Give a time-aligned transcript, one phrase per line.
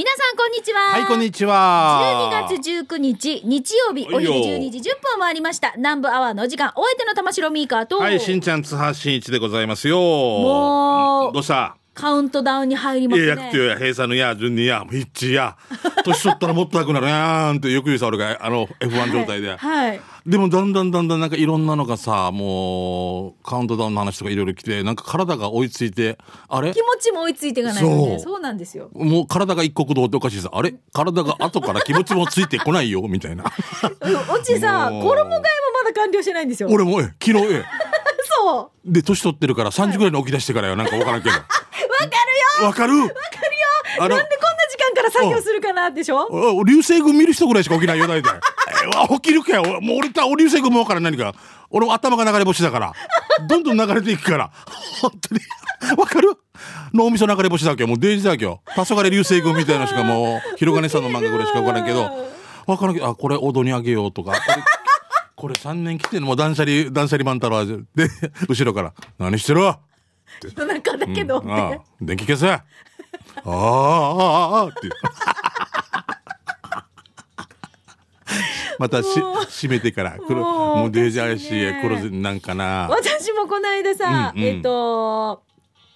[0.00, 0.80] 皆さんこんにちは。
[0.80, 2.48] はい、こんにちは。
[2.48, 9.98] 12月19日日曜日お昼12時10分を回りました南部アワーのお時間お相手の玉城ミーカーと、はい、しんちゃん、津波しんいちでございますよ。
[9.98, 11.76] もうどうした？
[11.92, 15.58] カウントダウンに入りまいすねや、やくてよや、閉鎖のや、順にや、ヒッチや、
[16.02, 19.54] 年取ったらもっとなくなるやんってよく言うさ、俺が、あの、F1 状態で。
[19.54, 26.72] はいでも、だんだんだんだんなんかいろんなのがさ、もう、カウントダウンの話とかいろいろ来て、なんか体が追いついて、あれ？
[26.72, 28.90] 気持ちも追いついていかないのでそそううなんですよ。
[28.92, 30.50] もう体が一国道っておかしいさ。
[30.52, 30.74] あれ？
[30.92, 33.44] 体が後から気持ちもついてこないよみたいな。
[34.30, 35.38] オチさ衣替えもま
[35.84, 36.68] だ完了してないんですよ。
[36.70, 37.64] 俺も、え、昨日、え、
[38.44, 38.92] そう。
[38.92, 40.76] で、年取ってるから3時ぐらいに起き出してからよ。
[40.76, 41.34] なんかわからんけど。
[41.34, 42.16] わ わかる
[42.62, 42.66] よ。
[42.66, 42.92] わかる？
[43.00, 43.10] わかるよ。
[43.98, 44.26] なんでこんな
[44.70, 46.22] 時間から作業するかなでしょ？
[46.22, 48.40] あ流星群見る人ぐらいしか起きないよ、大体。
[48.84, 49.80] えわ起きるかよ。
[49.80, 51.34] もう俺た、流星群もわからん何か。
[51.70, 52.92] 俺も頭が流れ星だから。
[53.48, 54.50] どんどん流れていくから。
[55.00, 55.40] 本当に。
[55.98, 56.28] わかる？
[56.92, 58.62] 脳みそ流れ星だけもうデイジだけよ。
[58.74, 62.10] 黄昏流星群みたいなのしかもう、 広金さんの漫画ぐらいしかわからんけど、
[62.66, 64.32] わからんけど、あ、これ踊り上げようとか。
[64.32, 64.62] これ
[65.36, 66.26] これ3年来てんの？
[66.26, 67.78] もう断捨離、断捨離万太郎で、
[68.48, 69.62] 後ろから、何してる？
[69.62, 69.78] わ
[70.56, 72.62] 夜中だけどって、ああ電気消せあ
[73.44, 74.88] あああああって
[78.80, 81.80] またし閉めてから黒もうデージャーしおかしいね。
[81.82, 82.88] 黒ずなんかな。
[82.88, 84.46] 私もこの間さ、うんうん。
[84.46, 85.42] えっと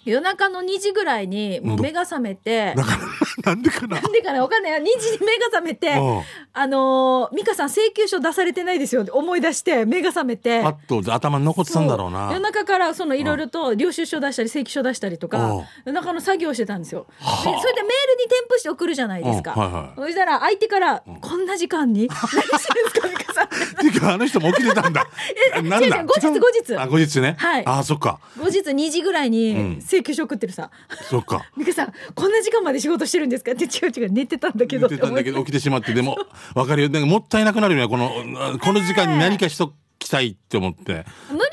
[0.04, 2.98] 夜中の2時ぐらいにもう目が覚めて、だから
[3.44, 4.00] なんでかな？
[4.00, 4.40] なんでかな？
[4.42, 4.72] わかんない。
[4.72, 6.22] よ2時に目が覚めてうん。
[6.52, 10.62] あのー美香さん請求書出されてないですよって思い出して目が覚めて。
[10.62, 12.28] パッと頭に残ってたんだろうな。
[12.32, 15.30] 夜中からそのいろいろと領収書出したり請求書出したりとうん。
[15.30, 17.06] か夜中の作業してたんですよ。
[17.20, 17.36] ではあ。
[17.42, 19.60] それでメールに添付して送るじゃないですか、うん。
[19.60, 20.00] はいはい。
[20.00, 22.08] そしたら相手から「こんな時間に？
[22.12, 23.08] 何してるんですか？
[23.08, 23.48] 美香さん」っ
[23.80, 25.06] ていうかあの人も起きてたんだ。
[25.56, 25.86] えなんだ？
[25.86, 26.76] 違う違う後日後日。
[26.76, 27.36] あ後日ね。
[27.38, 27.62] はい。
[27.66, 28.20] あそっか。
[28.38, 29.78] 後日2時ぐらいにん。
[29.80, 30.70] 請求書送ってるさ。
[31.08, 33.52] そっか「美香さんこんな時間まで仕事してるんですか?
[33.52, 34.86] 」って違う違う寝てたんだけ言ど。
[34.86, 36.16] ってたんだけど起きてしまってでも
[36.54, 36.88] わかるよ。
[36.88, 38.10] なんかもったいなくなるよねこの
[38.58, 40.82] この時間に何かしときたいって思って。
[40.82, 41.44] 無理やり寝よ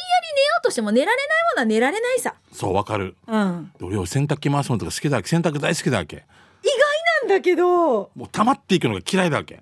[0.59, 2.33] うとしても寝られないものは寝られないさ。
[2.51, 3.16] そうわかる。
[3.27, 3.72] うん。
[3.81, 5.29] 俺は洗濯機回すのとか好きだわけ。
[5.29, 6.17] 洗濯大好きだわけ。
[6.63, 8.11] 意外なんだけど。
[8.16, 9.61] もう溜まっていくのが嫌いだわけ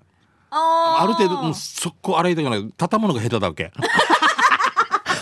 [0.50, 3.72] ある程度もう速攻洗いたくない畳むのが下手だわけ。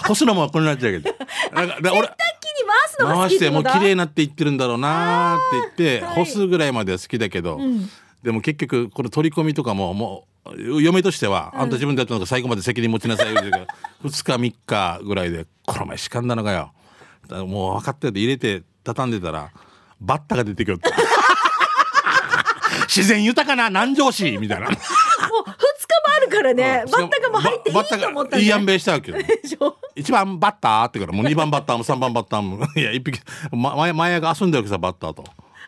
[0.07, 1.15] 干すのもこんなっちゃうけど。
[1.53, 7.89] なんかだから俺洗濯機に回してもう綺麗になっていってるんだろうなーって言って、はい干すぐらいまでは好きだけど、ん。
[8.23, 13.67] でも結局これ取り込みとかももう嫁としては、あんた自分でやったのが最後まで責任持ちなさい言うてるから
[14.05, 16.73] 2日3日ぐらいでこの前しかんだのかよ
[17.47, 19.51] もう分かってて入れて畳んでたら
[20.01, 20.91] バッタが出てきよって
[22.89, 24.69] 自然豊かな南城市みたいな
[25.39, 25.57] もう2日も
[26.17, 26.85] あるからね。
[26.91, 28.01] バッタがもう入っていいと思ったん
[28.31, 29.19] がいいやんべいしたわけよ
[29.95, 32.65] 一番バッターってからもう二番バッターも三番バッターも。
[32.77, 33.21] いや一匹。
[33.53, 35.25] ま前前が遊んでるわけさバッターと。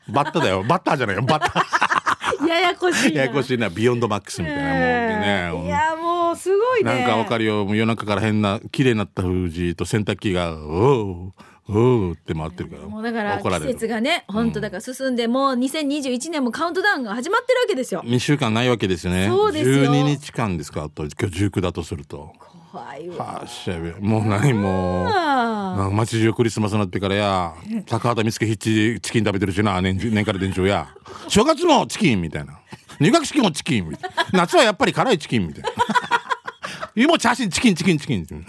[0.09, 0.63] バッターだよ。
[0.63, 1.23] バッターじゃないよ。
[1.23, 2.47] バッター。
[2.47, 3.21] ややこしいな。
[3.21, 3.69] ややこしいな。
[3.69, 5.67] ビヨンドマックスみたいなもんでね。
[5.67, 6.95] いやもうすごいね。
[6.95, 7.67] なんかわかるよ。
[7.69, 11.33] 夜中から変な綺麗になった封じと洗濯機が「おう。
[11.33, 11.33] お
[11.71, 12.83] う」って回ってるから。
[12.89, 18.03] もうだから季節がね本当だから進んでもう2021年もカウントダウンが始まってるわけですよ。
[18.05, 19.27] 2週間ないわけですよね。
[19.29, 19.93] そうですよ。
[19.93, 22.33] 12日間ですかあと今日19だとすると。
[22.73, 23.17] 怖いわ。
[23.25, 25.07] はあしゃべもう何もう。
[25.09, 27.55] あなんか街中クリスマスになってからや
[27.87, 30.89] 高畑見つけヒッチチキン食べてるしな年中年から年中や。
[31.29, 32.61] 正月もチキンみたいな。
[33.01, 34.27] 入学式もチキンみたいな。
[34.33, 35.71] 夏はやっぱり辛いチキンみたいな。
[36.95, 38.47] 今もチャーシンチキンチキンチキン。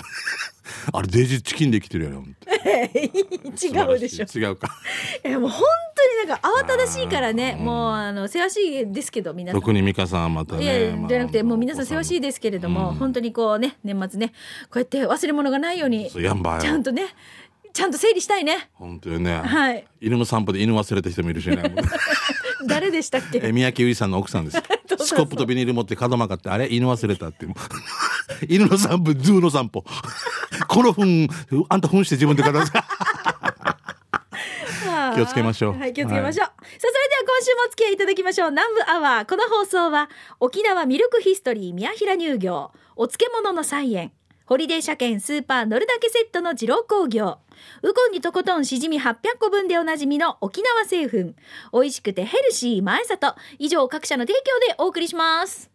[0.94, 2.51] あれデイジーチキンで生きてるよー
[3.62, 4.26] 違うでしょ。
[4.40, 4.68] 違うか。
[5.26, 5.62] いやもう本
[5.96, 9.62] 当になんか慌ただしいからねもうあのせわしいですけど皆さん。
[9.62, 14.34] 特に美香さんまたいやいねじゃなくてもう皆さんせわしいですけれども、本当にこうね年末ね
[14.70, 16.34] こうやって忘れ物がないようにちゃ
[16.78, 17.06] んとね
[17.74, 18.70] ちゃんと整理したいね。
[18.74, 19.86] 本当にね、はい。
[20.02, 21.64] 犬の散歩で犬忘れた人もいるしね。
[22.68, 23.40] 誰でしたっけ？
[23.42, 24.62] え三宅由里さんの奥さんです
[25.06, 26.68] スコップとビニール持って角曲がってあれ？
[26.72, 27.46] 犬忘れたって
[28.48, 29.84] 犬の散歩ズーの散歩。
[30.68, 31.28] この糞
[31.70, 32.86] あんた糞して自分で片付け。
[35.16, 35.78] 気をつけましょう。
[35.78, 38.50] はい気をつけましょう、さあそれでは今週もお付き合いいただきましょう。
[38.52, 40.10] 南部アワーこの放送は
[40.40, 44.12] 沖縄ミルクヒストリー宮平乳業お漬物の菜園
[44.52, 47.38] ホリデー車検スーパー乗るだけセットの二郎工業。
[47.84, 51.36] ウコンにとことんしじみ800個分でおなじみの沖縄製粉。
[51.72, 53.36] 美味しくてヘルシー前里。
[53.60, 55.71] 以上各社の提供でお送りします。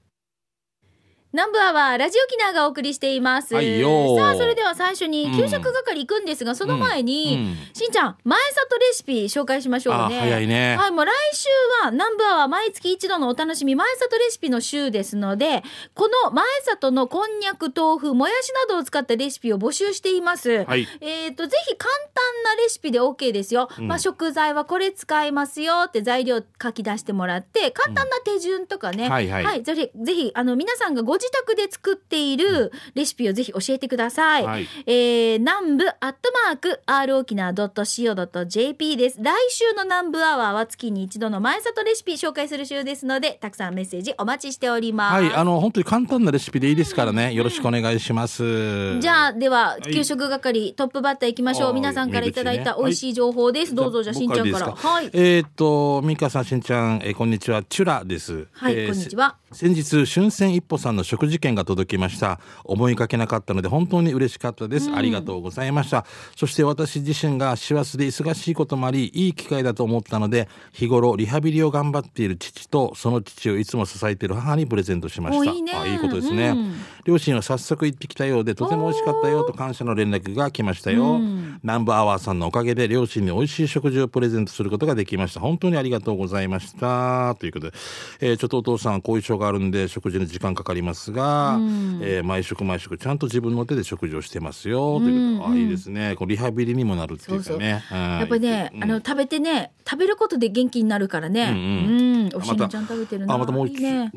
[1.37, 3.55] 南部アワーラジオキナーがお送りしています。
[3.55, 10.17] はいよさあ、それでは最初に給食係行くんですが、その前に、うんうんしんちゃん、前里レシピ紹介しましょうね。
[10.17, 11.49] あ早いねはい、もう来週
[11.85, 15.63] は南部アワー毎月一度のお楽しみ前里レシピの週ですので、
[15.93, 20.65] この前里のこんにゃく、豆腐、もやしなどを使ったレシピを募集しています。
[20.65, 23.69] はいえっ、と、ぜひ簡単なレシピで OK ですよ。
[23.79, 29.05] うんまあ、食材はこれ使いますよって材料書き出してもらって、簡単な手順とかね。
[29.05, 34.45] うんはいはいぜひ、ぜひ、あの、皆さんがご自宅で作っているレシピをぜひ教えてください。
[34.45, 39.19] はいえー、南部アットマーク r 沖縄 .co.jp です。
[39.21, 45.13] 来週の南部アワーは月に一度の前里レシピ紹介する週ですので、たくさんメッセージお待ちしております。
[45.15, 47.33] はい、あの、本当に簡単なレシピでいいですからね。
[47.33, 49.01] よろしくお願いします。
[49.01, 51.67] じゃあ、では、い給食係、トップバッター行きましょう。
[51.69, 53.75] はい皆さんからいただいたはい美味しい情報です。
[53.75, 54.73] どうぞ、じゃあ、しんちゃんから。
[54.73, 55.11] はい。
[55.13, 57.63] えーっと、ミカさん、しんちゃん、えーこんにちは。
[57.63, 58.47] チュラです。
[58.53, 62.41] はいえーこんにちはせ先日、春戦一歩さんの食事券が届きました。
[62.65, 64.91] 思いかけなかったので、本当に嬉しかったです。
[64.93, 66.05] ありがとうございました。
[66.37, 75.51] そして私自身が師走で忙しいこともあり、いい機会だと思ったので、日頃リハビリを頑張っている父と、その父をいつも支えている母にプレゼントしました。
[75.51, 76.49] おいいねあいいことですね。
[76.49, 76.75] うん
[77.07, 81.05] 両親は早速行ってきたようで、とても美味しかったよと感謝の連絡が来ましたよ。
[81.05, 87.77] うん南部アワーさんのおかげで両親に美味しい食事をプレゼントすることができました本当にありがとうございましたということで、
[88.21, 91.59] えーちょっとお父さん後遺症があるんで食事に時間かかりますが、
[92.03, 94.99] えー毎食毎食ちゃんと自分の手で食事をしてますよ。
[95.01, 96.17] ということで、あいいですね。
[96.17, 97.85] こうリハビリにもなるっていうかね。
[97.91, 98.83] うんやっぱりね、うん。
[98.85, 101.51] あの、食べてね、食べることで元気になるからね。
[101.51, 103.35] ううんん、おしんちゃん食べてるな。
[103.35, 104.13] あまたもう一いいね。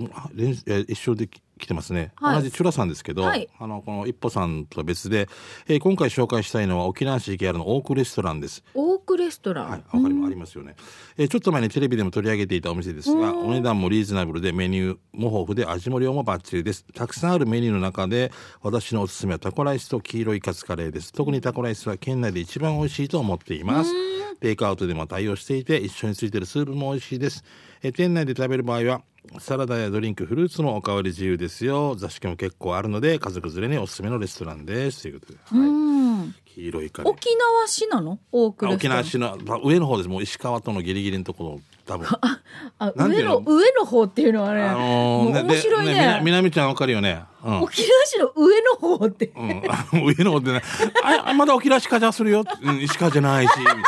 [0.88, 2.36] 一緒でき来てますね、はい。
[2.38, 3.50] 同じチュラさんですけど、はい。
[3.60, 5.28] あのこの一歩さんとは別で、
[5.68, 8.64] えー今回紹介したいのは沖縄市池原のオークレストランです。
[8.74, 9.70] オークレストラン。
[9.70, 10.76] はい、わかりますありますよね、
[11.18, 16.86] えーちょっと前にテレビでも取り上げていたお店ですが、お値段もリーズナブルでメニューも豊富で味も量もバッチリです。
[16.94, 21.12] たくさんあるメニューの中で私のおすすめはタコライスと黄色いカツカレーです。
[21.12, 23.92] 特にタコライスは県内で一番美味しいと思っています
[24.40, 27.44] テイクアウトでも対応していて一緒についてるスープも美味しいです、
[27.84, 29.02] えー店内で食べる場合は
[29.40, 31.96] サラダやドリンクフルーツもおかわり自由ですよ。
[31.96, 35.04] 座敷も結構あるので家族連れにおすすめのレストランです。
[35.04, 35.60] ということで、はい。
[35.60, 36.36] うん。
[36.46, 37.12] 黄色いカレー。
[37.12, 38.20] 沖縄市なの？
[38.32, 38.90] オークレス沖。
[38.90, 40.10] 縄市のまあ上の方です。
[40.10, 42.08] もう石川とのギリギリのところ多分。
[42.80, 45.94] あ上の上の方っていうのはね、あのー面白いね。
[45.94, 47.22] でみな南ちゃんわかるよね。
[47.44, 50.62] うん、沖縄市の上の方って、うん、上の方でね。
[51.04, 53.84] あまだ沖縄市かじゃするよ、うん、石川じゃないしみたいな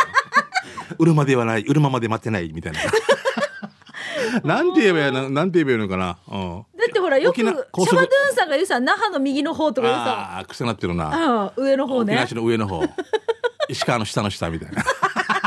[0.98, 2.80] うるまではないうるままで待ってないみたいな。
[4.44, 5.30] なんて言えばいいの？
[5.30, 10.12] なんて言えばいいのかな、うん、だってほらよくシ沖ャバドゥンさんが言うさ那覇の右の方とか言うさ。
[10.36, 11.08] ああ癖なってるな。
[11.08, 12.14] ああ上の方ね。
[12.14, 12.84] 沖縄市の上の方。
[13.68, 14.84] 石川の下の下みたいな。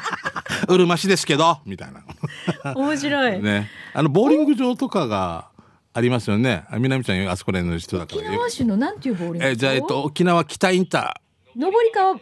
[0.69, 1.59] うるま市ですけど。
[1.65, 2.75] みたいな。
[2.75, 3.71] 面白い、ね。
[3.93, 5.49] あのボーリング場とかが
[5.93, 6.65] ありますよね。
[6.71, 8.23] あ南ちゃんあそこら辺の人だから。
[8.23, 9.47] 沖縄市のなんていうボーリング場？
[9.47, 11.21] えーじゃあ、えっと、沖縄北インタ
[11.57, 12.21] 上り川上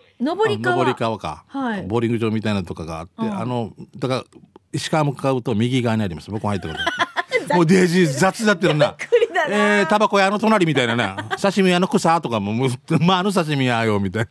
[0.48, 1.82] りー川上り川か、はい。
[1.82, 3.38] ボーリング場みたいなのとかがあって、うん。
[3.38, 4.24] あのだから
[4.72, 6.30] 石川向かうと右側にあります。
[6.30, 6.74] 僕も入ったこ
[7.48, 8.96] と もうデージ雑だってるな。
[9.48, 9.80] な。
[9.80, 12.68] えー、タバコ屋の隣みたいなね 刺身屋の草とかも
[13.00, 14.28] まああの刺身屋よみたい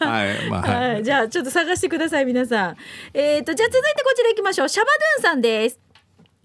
[0.00, 0.06] な。
[0.10, 2.76] はいまあはい、はい、じゃあちょっと探してください皆さん。
[3.12, 4.68] えっ、とじゃあ続いてこちら行きましょう。
[4.68, 5.78] シャバドゥンさんです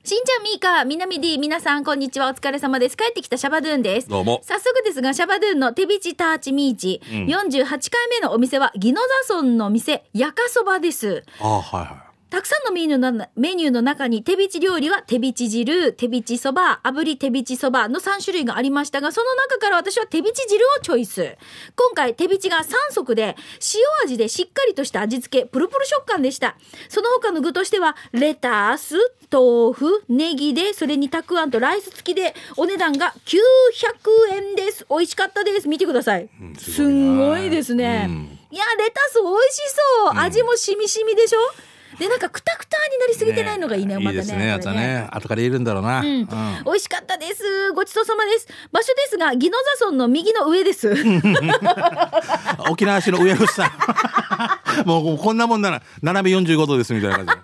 [0.06, 2.30] しんちゃん、みーか、みなみ D、皆さん、こんにちは。
[2.30, 2.96] お疲れ様です。
[2.96, 4.07] 帰ってきたシャバドゥンです。
[4.07, 11.24] どうも早速ですが、シャバドゥンの手びちターチミーチ、ん48回目のお店は、ギノザ村の店、やかそばです。
[11.42, 12.05] ああはいはい
[12.36, 21.38] たくさんのメニューのメニューの中に手びち料理は手びち汁、手びちそば、炙り手びちそばの3種類がありましたが、その中から私は手びち汁をチョイス。
[21.78, 23.38] 今回手びちが3足で、
[24.04, 26.58] 塩味でしっかりとした味付け、プルプル食感でした。
[26.90, 28.98] その他の具としては、レタス、
[29.31, 34.86] 豆腐、ネギで、それにたくあんとライス付きで、お値段が900円です。
[34.90, 35.69] 美味しかったです。
[35.69, 36.26] 見てください。
[36.26, 38.07] んすすごいなんごいですね。
[38.09, 39.62] うんいや、レタス美味し
[40.04, 40.19] そう。
[40.19, 41.40] 味もしみしみでしょ？
[41.99, 44.11] で、なんかくたくたになりすぎてないのがいいね、またね。
[44.11, 46.28] いいですねあことれね後から入れるんだろうな、うん、
[46.66, 47.71] 美味しかったです。
[47.73, 48.47] ごちそうさまです。
[48.71, 50.94] 場所ですが、宜野座村の右の上です。
[52.69, 53.71] 沖縄市の上の下
[54.85, 57.40] もうもうこんなもんなら斜め45度ですみたいな感じで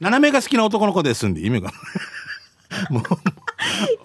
[0.00, 1.70] 斜めが好きな男の子ですんで意味が
[2.90, 3.02] もう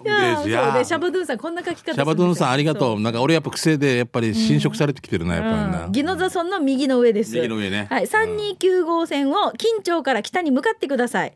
[0.06, 3.00] いやそうね、シャバドゥンさん、こんな書き方シャバドゥンさんありがとそう。
[3.00, 7.34] なんか俺やっぱ癖でやっぱり侵食されてきてるな、やっぱりな、うん宜野座村の右の上です。
[7.34, 7.86] 右の上ね。
[7.90, 11.34] はい、三二九号線を近町から北に向かってください。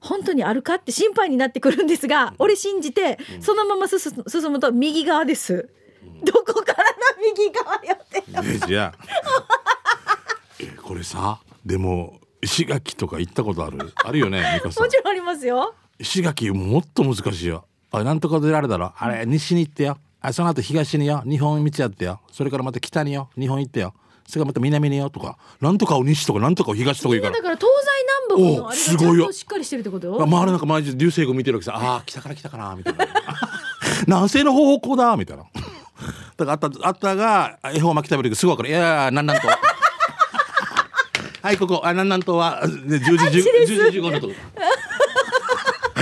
[0.00, 5.68] 本当にあるかって心配になってくるんですが、俺信じて、そのまま進進むと右側です。
[6.24, 6.94] どこからの
[7.34, 8.20] 右側よって。
[8.20, 9.04] ねじゃあ。
[10.60, 13.92] えこれさでも石垣とか行ったことある？
[13.96, 15.74] あるよねもちろんありますよ。
[16.00, 17.66] 石垣もっと難しいよ。
[17.92, 19.98] あなんとかであれだろあれ西に行ってよ。
[20.22, 21.22] あその後東によ。
[21.26, 22.20] 日本道あってよ。
[22.32, 23.28] それからまた北によ。
[23.38, 23.92] 日本行ってよ。
[24.26, 25.36] それからまた南によとか。
[25.60, 27.36] なんとかを西とかなんとかを東とか言うから。
[27.36, 27.68] だから東
[28.28, 29.26] 西南北のあれがちゃんおすごいよ。
[29.26, 30.22] としっかりしてるってこと？
[30.22, 31.76] 周りなんか毎日流星群見てるわけさ。
[31.76, 33.06] ああ北から来たかなみたいな。
[34.06, 35.42] 南西の方向だみたいな。
[35.42, 38.70] だからあったあったが恵方巻き食べる時すぐ分かる。
[38.70, 39.58] いやいや南南東。
[41.42, 41.80] はいここ。
[41.84, 44.34] あ南南東はで10時10 10時15のとこ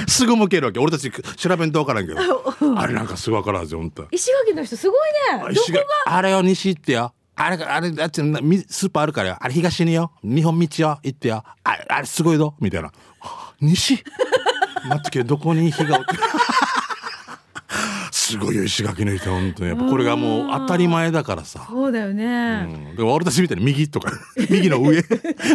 [0.09, 0.79] すぐ向けるわけ。
[0.81, 2.21] 俺たち調べんと分からんけど。
[2.77, 5.43] あれなんかすぐ分からんぜ本当石垣の人すごいね。
[5.45, 6.17] ど石こが？
[6.17, 7.13] あれよ西行ってよ。
[7.37, 9.37] あれがあれあっちのみスーパーあるからよ。
[9.41, 10.13] あれ東によ。
[10.25, 11.45] 日本道よ行ってよ。
[11.63, 12.55] あれあれすごいぞ。
[12.61, 12.89] みたいな。
[12.89, 14.03] はあ西？
[14.89, 16.01] 待ってけどこに火が
[18.13, 19.71] すごいよ石垣の人本当に。
[19.71, 24.13] やっぱこれがもう当たり前だからさ、そうだよね、うん、でも俺たちみたいに右とか
[24.51, 25.03] 右の上。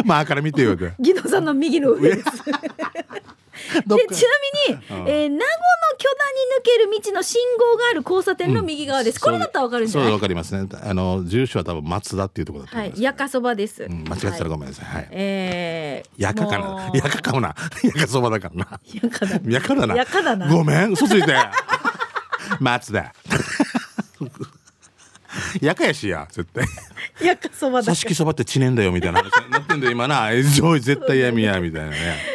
[0.04, 2.28] まあから見てよギノさんの右の上です
[3.86, 4.28] でちな
[4.68, 5.08] みに、うん。
[5.08, 5.44] えー名護の
[5.96, 10.68] 巨大に抜ける道の信号がある交差点の右側です、これだったらわかるんじゃそうないわかりますね。
[10.82, 13.04] あの住所は多分松田っていうところだと思います、はい。
[13.04, 14.84] やかそばです、うん間違ってたらはいごめんなさい。
[14.86, 17.54] はい、えー、やかかなやかかもな。
[17.82, 18.80] やかそばだからな。
[18.92, 19.94] やかだやかだな。
[19.94, 20.48] やかだな。
[20.48, 21.34] ごめん、嘘ついて。
[22.60, 23.12] 松田。
[25.60, 26.64] やかやしや、絶対。
[27.26, 30.30] やかそばだ組織そばって知念だよ、みたいな話になってんだよ、今な。
[30.30, 32.33] え上位絶対闇や、みたいなね。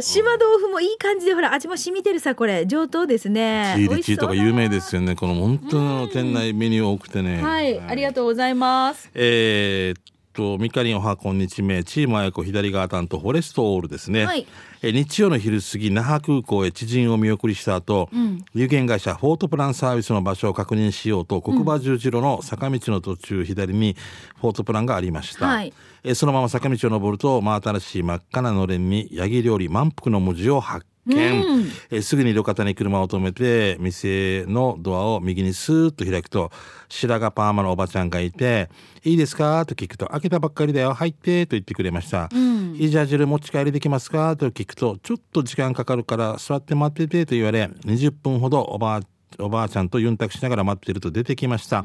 [0.00, 2.66] 島豆腐もいい感じでほら味も染みてるさこれ。
[2.66, 3.74] 上等ですね。
[3.76, 5.14] チーリチーとか有名ですよよね。
[5.14, 7.42] この本当の店内メニュー多くてね。
[7.42, 9.10] はい、ありがとうございます。
[9.14, 14.26] えーっと、ミカリンおはこんにちめ、チームあやこ左側担当、フォレストオールですね。
[14.26, 14.46] はい
[14.82, 18.10] えー日曜の昼過ぎ、那覇空港へ知人を見送りした後、
[18.52, 23.96] 有限会社フォートプランサービスの場所を確認しようと、国馬十字路の坂道の途中左に
[24.40, 25.46] フォートプランがありました。
[25.46, 25.72] はい
[26.02, 31.16] えーそのまま坂道を登ると、真新しい真っ赤なのれんに、ヤギ料理満腹の文字を発見。
[31.16, 36.50] えーすぐに路肩に車を止めて、店のドアを右にスーッと開くと、
[36.88, 38.68] 白髪パーマのおばちゃんがいて、
[39.04, 39.64] いいですか？
[39.66, 42.28] と聞くと、開けたばっかりだよ、入って、と言ってくれました。
[42.32, 44.36] いいジャージル持ち帰りできますか？
[44.36, 49.00] と聞くと、ちょっと時間かかるから座って待っててと言われ、20分ほどおばあ
[49.38, 51.84] おばあちゃんとユンタクしながら待っていると出てきました。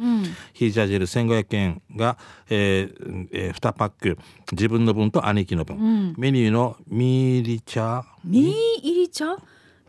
[0.53, 2.17] ヒージャージェル1500円が、
[2.49, 4.17] えーえー2パック、
[4.51, 6.15] 自分の分と兄貴の分。
[6.17, 9.35] メニューのミーリチャー、ミー入り茶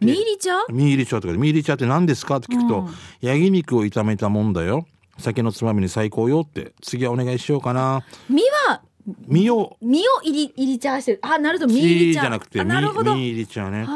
[0.01, 2.89] ミーリ茶ミーリチャーとかで、ミーリチャーって何ですかって聞くと、
[3.21, 4.87] ヤギ肉を炒めたもんだよ。
[5.19, 6.73] 酒のつまみに最高よって。
[6.81, 8.03] 次はお願いしようかな。
[8.29, 8.83] 身は
[9.27, 11.19] 身を、身を入り入り茶してる。
[11.23, 12.23] あなるほどチミーリ茶ー。
[12.23, 13.15] じゃなくて、あミなるほど。
[13.15, 13.87] ミーリチャーね。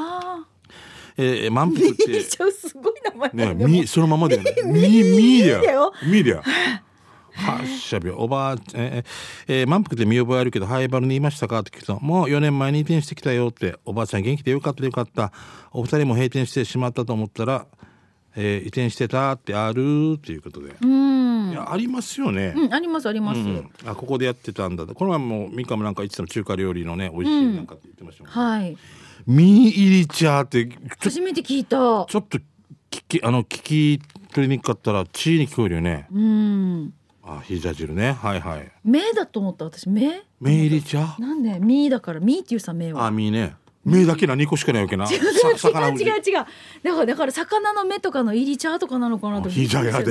[1.16, 2.24] あえー、満腹って。
[2.24, 4.54] 茶すごい名前だね、ねみそのままだよね。
[4.66, 5.92] み、みだよ。
[6.06, 6.42] みだよ。
[7.36, 9.08] はっしゃびおばあ、えー
[9.48, 11.60] えー満腹で見覚えあるけど、ハイバルに言いましたか？
[11.60, 15.32] って聞くと、もう4年前に移転してきたよって、おばあちゃん元気でよかったよかった。
[15.72, 17.66] お二人も閉店してしまったと思ったら、
[18.36, 20.74] えー移転してたってあるっていうことで。
[20.80, 22.52] うんいや、ありますよね。
[22.56, 28.76] うんありますあります、うんあここでやってたんだこれはもうミカもなんかいつも中華料理のね美味しいなんかって言ってましたもん、はい
[29.26, 30.68] ミー入り茶って
[30.98, 31.76] 初めて聞いた。
[31.76, 32.38] ちょっと
[32.90, 33.62] 聞きあの聞
[33.98, 34.02] き
[34.32, 36.06] 取りにくかったらチーに聞こえるよね。
[36.12, 36.94] うん。
[37.22, 38.12] あヒージャー汁ね。
[38.12, 38.70] はいはい。
[38.84, 39.88] 目だと思った私。
[39.88, 40.66] 目ミー？
[40.66, 41.58] 入り茶なんで？
[41.58, 43.06] ミーだからミーっていうさ目は。
[43.06, 43.56] あミーね。
[43.84, 45.04] 目だけな2個しかないわけな。
[45.04, 46.46] 違う違う違う違う。
[46.82, 50.10] だからだから魚の目とかの入り茶とかなのかなと思ってヒージャーやで。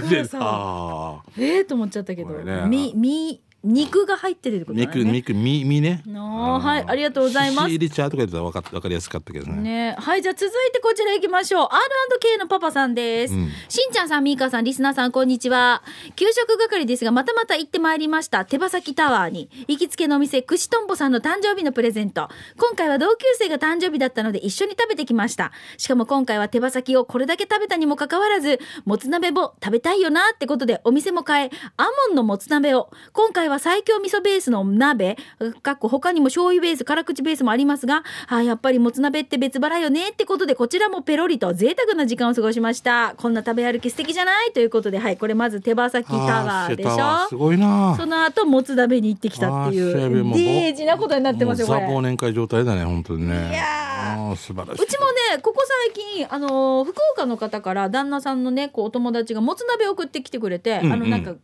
[0.00, 2.30] だからさ ええと思っちゃったけど。
[2.30, 2.66] ね。
[2.68, 5.12] みみ肉が入ってるってことだ肉ね。
[5.12, 6.02] 肉ミミね。
[6.06, 7.68] のはいありがとうございます。
[7.68, 9.60] ヒー入り茶とか言ったら分かっ分かりやすかったけどね。
[9.60, 11.68] ね、はいじゃあ続いてこちら行きましょう。
[11.70, 13.50] R&K のパパさんです、うん。
[13.68, 15.82] しんちゃんさんみーかさんリスナーさんこんにちは。
[16.16, 18.46] 給食係ですがまたまた行ってまいりました。
[18.46, 19.50] 手羽先タワーに。
[19.68, 22.28] 行きつけのお店串とんぼさんの誕生日のプレゼント。
[22.56, 25.52] 今回は同級生が誕生日だったので一緒に食べてきました。
[25.76, 32.90] しかも今回は手羽先をこれだけ食べたにもかかわらずもつ鍋も食べたいよなってことでお店も変えアモンのもつ鍋を。
[33.12, 35.16] 今回は最強味噌ベースの鍋。
[35.62, 43.14] かっこ他にも醤油ベース辛口ベースもありますがあやっぱりもつ鍋って別腹よねってことでこちらもペロリと贅沢な時間を過ごしました。
[43.16, 47.94] こんな食べ歩き素敵じゃないということではいこれまず手羽先タワーでしあタワーすょごいな。
[47.96, 51.80] その後もつ鍋に行ってきたっていうデージなことになってますよこれ。
[51.80, 53.50] 忘年会状態だね本当にね。
[53.50, 54.82] いや素晴らしい。
[54.82, 60.92] うちもねここ最近あのー福岡の方から旦那さんのねこうお友達がもつ鍋送ってきてくれて、うんうん。
[60.92, 61.34] あのなんか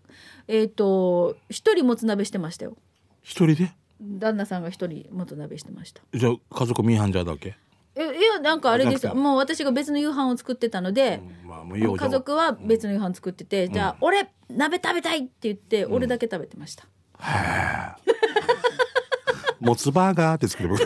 [0.49, 2.77] えっ、と一人もつ鍋してましたよ。
[3.23, 3.73] 一人で？
[4.01, 6.03] 旦那さんが一人もつ鍋してました。
[6.13, 7.57] じゃあ家族ミーハンジャーだけ、
[7.95, 16.87] えいやなんかあれですもう私が別の夕飯を作ってたので、まあもういいよ家族は別の夕飯作ってて、じゃあ俺鍋食べたいって言って、俺だけ食べてました。
[19.61, 20.77] もつバーガーって作る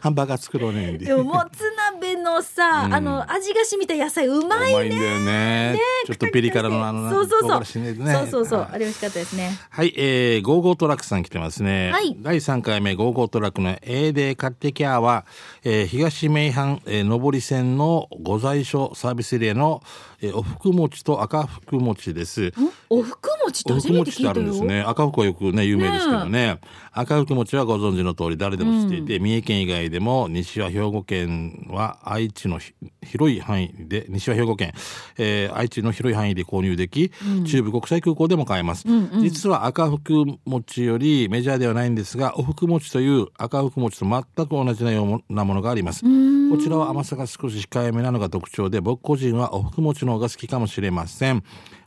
[0.00, 1.81] ハンバーガー作ろうねでももつ鍋
[2.16, 2.94] ののさ、うん。
[2.94, 5.78] あの味が染みた野菜うまいうまいんだよね。
[6.06, 7.82] ちょっとピリ辛のあのそうそうそう。
[7.82, 8.12] ね。
[8.12, 8.60] そうそうそう。
[8.60, 8.68] はい。
[8.72, 9.50] あれ美味しかったですね。
[9.70, 11.90] はい、えー、ゴーゴートラックさん来てますね。
[11.92, 12.16] はい。
[12.18, 15.26] 第3回目ゴーゴートラックの A で買ってきゃは、
[15.64, 19.82] えー、東名阪、えー、上り線の御在所サービスエリアの、
[20.20, 22.52] えー、おふく餅と赤福餅です。
[22.88, 24.80] おふく餅って初めてく餅ってあ聞いたよるんですね。
[24.82, 26.60] 赤福はよくね、有名ですけどね。
[26.92, 34.72] 赤福餅はご存知の通り誰でも知っていて、三重県以外でも西は兵庫県は愛知のひ広い範囲で、西は兵庫県、
[35.18, 37.12] えー愛知の広い範囲で購入でき、
[37.46, 38.86] 中部国際空港でも買えます。
[39.20, 46.02] 実は赤福餅よりメジャーではないんですが、おふく餅という赤福餅と全く同じなようなものがあります。
[46.50, 51.42] こちらは甘さが少し控えめなのが特徴で、僕個人はおふく餅の方が好きかもしれません。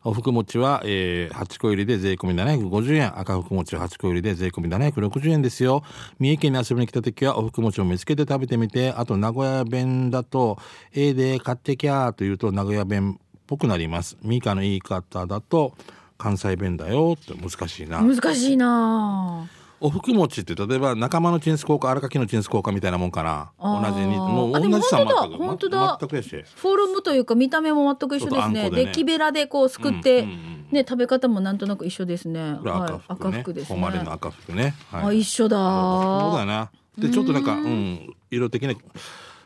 [0.07, 3.19] おふく餅は、えー、8個入りで税込み750円。
[3.19, 5.83] 赤福餅は8個入りで税込み760円ですよ。
[6.19, 10.59] 三重県に遊びに来た時はお福餅を見つけて食べてみて、あと名古屋弁だと、
[10.93, 14.15] ええで買ってきゃーと言うと名古屋弁っぽくなります。
[14.21, 15.73] ミカの言い方だと、
[16.19, 17.99] 関西弁だよって難しいな。
[17.99, 23.51] 難しいなおふく餅って例えば仲間のチンス効果荒垣のチンス効果みたいなもんかな。
[23.59, 24.97] 同じにもう同じさ
[25.37, 25.97] 本当だ。
[25.99, 28.69] 全くフォルムというか見た目も全く一緒ですね。
[28.69, 28.85] でね。
[28.85, 30.23] で木べらでこうすくって、
[30.71, 32.57] ね食べ方もなんとなく一緒ですね。
[32.63, 33.79] 赤福ね、はい、赤福ですね。
[33.79, 35.05] の赤福ね、はい。
[35.05, 35.57] あ一緒だ。
[35.57, 36.71] そうだよな。
[36.97, 38.15] でちょっとなんかうん。
[38.31, 38.77] 色的に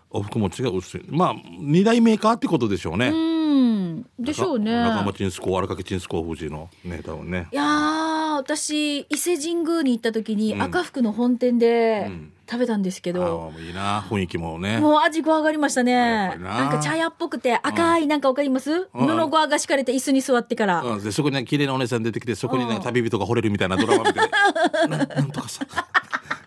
[0.09, 1.05] おふく餅が薄い。
[1.09, 3.09] まあ二大メーカーってことでしょうね。
[3.09, 4.05] うん。
[4.19, 4.71] でしょうね。
[4.71, 7.47] 仲間チンスコー荒垣チンスコー富士のね多分ね。
[7.51, 10.61] いやー私伊勢神宮に行った時にうん。
[10.61, 12.31] 赤福の本店でうん。
[12.49, 14.79] 食べたんですけあど、あいいな雰囲気もね。
[14.79, 16.61] もう味怖がりましたやねな。
[16.61, 19.07] なんか茶屋っぽくて赤いなんかわかります、うん。
[19.07, 22.81] 布側が敷かれて椅子に座ってから、うん、でそこにね綺麗なお姉さん出てきてそこにねうん。
[22.81, 24.19] 旅人が惚れるみたいなドラマ見て
[24.89, 24.97] な。
[24.97, 25.63] なんとかさ。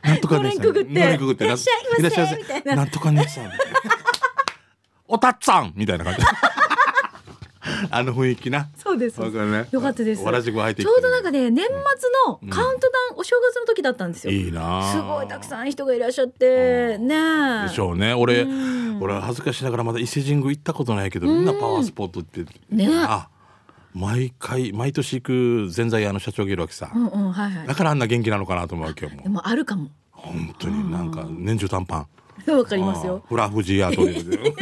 [0.03, 0.67] なんとか姉さん。
[0.67, 1.45] のれんくぐって。
[1.45, 2.37] いらっしゃいませ。
[2.37, 2.75] みたいな。
[2.75, 3.53] なんとか姉さん。
[5.07, 6.21] おたっつぁんみたいな感じ
[7.91, 8.69] あの雰囲気な。
[8.77, 9.21] そうです。
[9.21, 9.69] ね。
[9.71, 10.23] よかったです。
[10.25, 11.75] わらじく入ってちょうどなんかね年末
[12.27, 14.33] のカウントダウン、お正月の時だったんですよ。
[14.33, 14.93] いいな。
[14.93, 16.99] すごいたくさん人がいらっしゃって。
[16.99, 17.15] ね。
[17.65, 18.15] えでしょうね。
[18.15, 19.03] 俺うん。
[19.03, 22.89] 俺は恥ずかしながらまだ伊勢神宮行ったことないけどみんなパワースポットってね。
[22.91, 23.29] あ
[23.95, 27.67] 毎回毎年行く全財屋の社長がいるわけさうんうんはいはい。
[27.67, 29.23] だからあんな元気なのかなと思うわけよもう。
[29.23, 29.91] でもあるかも。
[30.11, 32.07] 本当になんか年中短パン
[32.57, 33.23] わかりますよ。
[33.29, 34.39] フラフジアトリエで。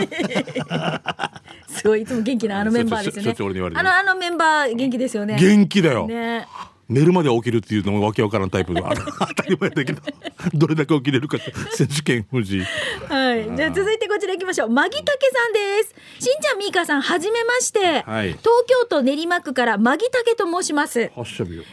[1.69, 3.71] すごいいつも元気なあのメンバーですよね。
[3.75, 5.37] あのあのメンバー元気ですよね。
[5.39, 6.47] 元気だよ、ね
[6.91, 10.03] 寝るまで起きるっていうのもわけわからんタイプが 当たり前だけど
[10.55, 11.39] どれだけ起きれるか
[11.73, 12.59] 選手権富士
[13.09, 13.49] はい。
[13.57, 14.71] じゃあ続いてこちら行きましょう。
[14.71, 15.95] マギタケさんです。
[16.27, 18.29] しんちゃんみーかさんはじめまして、はい。
[18.31, 21.11] 東京都練馬区からマギタケと申します。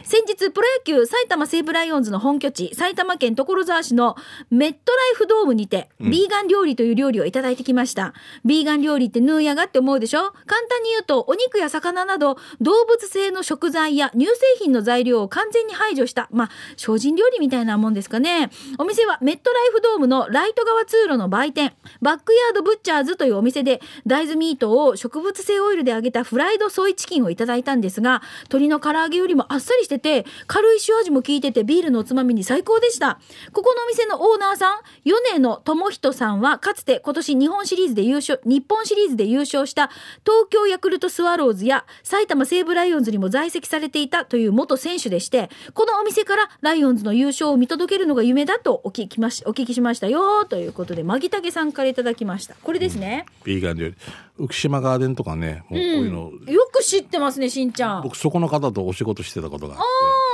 [0.04, 4.16] 先日プロ野球埼玉西武ライオンズの本拠地埼玉県所沢市の
[4.50, 8.12] メットライフドームにて、ビーガン料理という料理をいただいてきました。
[8.44, 10.32] ビーガン料理ってヌーヤがって思うでしょ？
[10.46, 18.50] 簡単に言うとお肉や魚など動物性の食材や乳製品の材料を完全に排除したまあ精進料理みたいなもんですかね。
[18.78, 33.20] お店はメットライフドームのライト側通路の売店バックヤードブッチャーズというお店で大豆ミートを植物性オイルで揚げたフライドソイチキンをいただいたんですが鶏の唐揚げよりもあっさりしてて軽い塩味も効いててビールのおつまみに最高でした。
[33.52, 39.90] ここのお店のオーナーさん米野智人さんはかつて今年日本シリーズで優勝日本シリーズで優勝した
[40.24, 52.54] 東京ヤクルトスワローズや埼玉西武ライオンズにも在籍されていたという元選手でしてこのお店からライオンズの優勝を見届けるのが夢だとお聞きましお聞きしましたよということでマギタケさんからいただきました。
[52.62, 53.94] これですね、ビーガン料理
[54.38, 58.02] 浮島ガーデンとかねもうこういうの、よく知ってますねしんちゃん。
[58.02, 59.84] 僕そこの方とお仕事してたことがあって。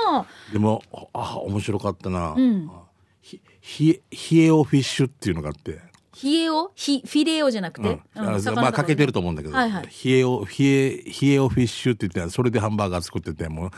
[0.06, 2.70] あでもあ面白かったな、ん。
[3.20, 5.80] ひひヒエオフィッシュっていうのがあって。
[6.12, 8.02] ヒエオヒフィレオじゃなくて、うん。
[8.14, 9.86] あの魚まあかけてると思うんだけど、はいはい。
[9.88, 13.70] ヒエオヒエヒエオフィッシュって言ってそれでハンバーガー作っててもう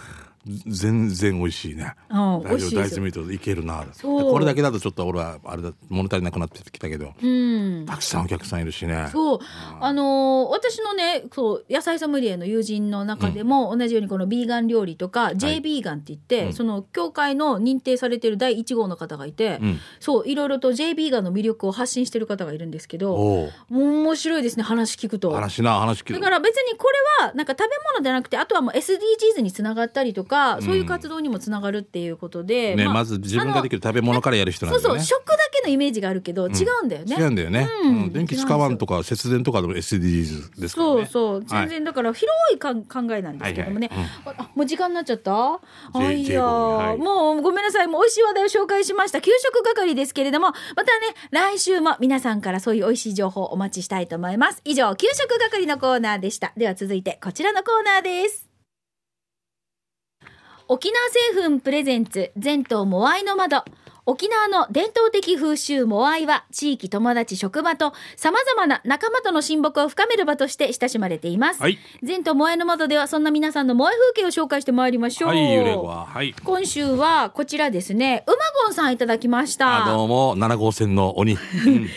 [0.67, 3.85] 全然美味しいね、うん美大丈夫味し大豆ミートでいけるな。
[4.03, 7.87] これだけだとちょっと俺はあれだ物足りなくなってきたけど、うん。
[7.87, 9.09] たくさんお客さんいるしね。
[9.11, 9.39] そう。
[9.81, 16.53] あのー私のねそう野菜ソムリエの友人の中でも、同じようにこのビーガン料理とか、J ビーガンって言って、うん。
[16.53, 19.81] その協会の認定されてる第1号の方がいて、うん。
[19.99, 25.33] そういろいろと J ビーガンの魅力を発信してる方がいるんですけど面白いですね話聞くと。
[25.33, 26.13] 話な話聞く。
[26.15, 26.87] だから別にこ
[27.21, 35.01] れはなんか食べ物じゃなくてあとはもう SDGs につながったりとかか、そういう活動にもつながるっていうことで、ね、まず自分ができる食べ物からやる人なんだよね。
[35.01, 37.17] そうそう食だけのイメージがあるけど、違うんだよね。
[37.17, 37.89] 違うんだよね、うん。
[37.89, 38.13] うん。
[38.13, 41.01] 電気使わんとか節電とかでも SDGs ですからね。
[41.01, 41.45] そうそう。
[41.45, 43.91] 全然だから広いかん考えなんですけどもね、
[44.25, 45.33] あもう時間になっちゃった？
[45.33, 45.61] あ
[45.99, 46.99] ぜいやー、はい。
[46.99, 47.87] もうごめんなさい。
[47.87, 49.21] もう美味しい話題を紹介しました。
[49.21, 50.49] 給食係ですけれども。
[50.49, 54.61] またね来週も皆さんからそういう美味しい情報をお待ちしたいと思います。
[54.65, 56.53] 以上給食係のコーナーでした。
[56.57, 58.46] では続いてこちらのコーナーです
[60.69, 63.63] 沖縄製粉プレゼンツ全島モアイの窓
[64.05, 71.79] 沖縄の伝統的風習モアイは地域友達職場と様々な仲間との親睦を深める場として親しまれています、はい。
[72.03, 76.07] 全島モアイの窓ではそんな皆さんのモアイ風景を紹介してまいりましょう、はい、ゆれは。
[76.07, 76.35] はい。
[76.43, 78.25] 今週はこちらですね。
[78.27, 79.87] うまごんさんいただきました。
[79.87, 81.35] あどうも、7号線の鬼。
[81.35, 81.39] うん。
[81.69, 81.89] しん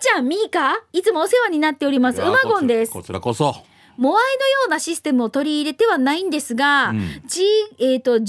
[0.00, 0.82] ちゃんみーか？
[0.94, 2.22] いつもお世話になっております。
[2.22, 2.92] うまごんです。
[2.92, 3.54] こちらこそ。
[3.96, 7.42] モアイのようなシステムを取り入れてはないんですが、うんち
[7.78, 8.26] えー、と12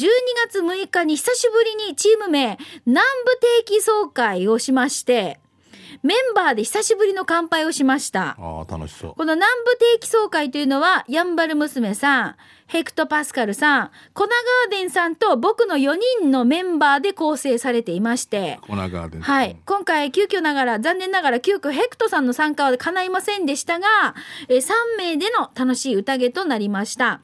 [0.47, 5.39] 月6日に久しぶりにチーム名南部定期総会をしまして
[6.03, 8.37] メンバーで久しぶりの乾杯をしました。
[8.39, 9.13] ああ、楽しそう。
[9.15, 12.35] この南部定期総会というのは、ヤンバル娘さん、
[12.67, 14.29] ヘクトパスカルさん、コナ
[14.69, 19.21] ガーデンさんと僕の4人のメンバーで構成されていまして、コナガーデン。
[19.21, 19.57] はい。。
[19.65, 23.87] 今回、急遽ながら、残念ながら、急遽ヘクトさんの参加は叶いませんでしたが、
[24.49, 27.21] えー3名での楽しい宴となりました。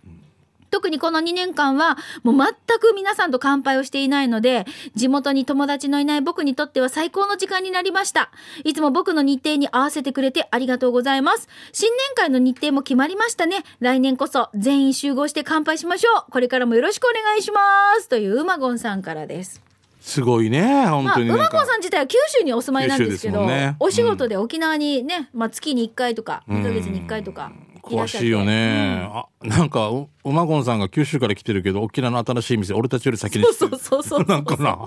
[0.72, 2.48] 特にこの2年間は、もう全
[2.80, 8.32] く皆さんと乾杯をしていないので、地元に友達のいない僕にとっては最高の時間になりました。
[8.64, 11.50] いつも僕の日程に合わせてくれてありがとうございます。
[11.74, 13.64] 新年会の日程も決まりましたね。
[13.80, 16.32] 来年こそ全員集合して乾杯しましょう。
[16.32, 17.62] これからもよろしくお願いしま
[18.00, 18.08] す。
[18.08, 19.62] といううまごんさんからです。
[20.00, 21.44] すごいね、本まあ、当になんか。
[21.50, 27.52] 馬子さん自体は九州にお住まいなんですけどねお仕事で沖縄にね、まあ、月に1回とか2ヶ月に1回とか
[27.90, 29.10] いらっしゃって詳しいよね。
[29.14, 29.92] あ、なんか、
[30.24, 34.78] う馬ゴンさんが九州から来てるけど、沖縄の新しい店、俺たちより先にそうそうそうそう なんかな、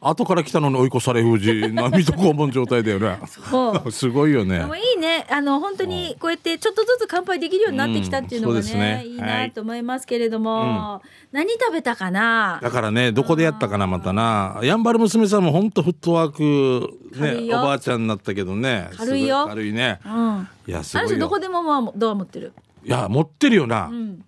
[0.00, 3.18] 後から来たのに追い越され封じ、な水戸黄門状態だよね。
[3.50, 3.90] そう。
[3.90, 4.58] すごいよね。
[4.58, 4.64] で。
[4.64, 5.26] もいいね。
[5.30, 12.60] あの本当にこうやってちょっとずつ乾杯できるようになってきたっていうのがうんそうですね,、ねいいなと思いますけれども、何食べたかな？
[12.62, 14.58] だからね、どこでやったかな、またな。
[14.62, 18.90] やんばる娘さんも本当フットワーク、ね、おばあちゃんになったけどね。
[18.96, 19.46] 軽いよ。
[19.48, 20.00] 軽いね。
[20.04, 20.48] うん。
[20.66, 21.08] いや、すごいよ。
[21.10, 22.52] 人どこでもまあドア持ってる。
[22.84, 23.88] いや、持ってるよな。
[23.88, 23.92] う。
[23.92, 24.24] ん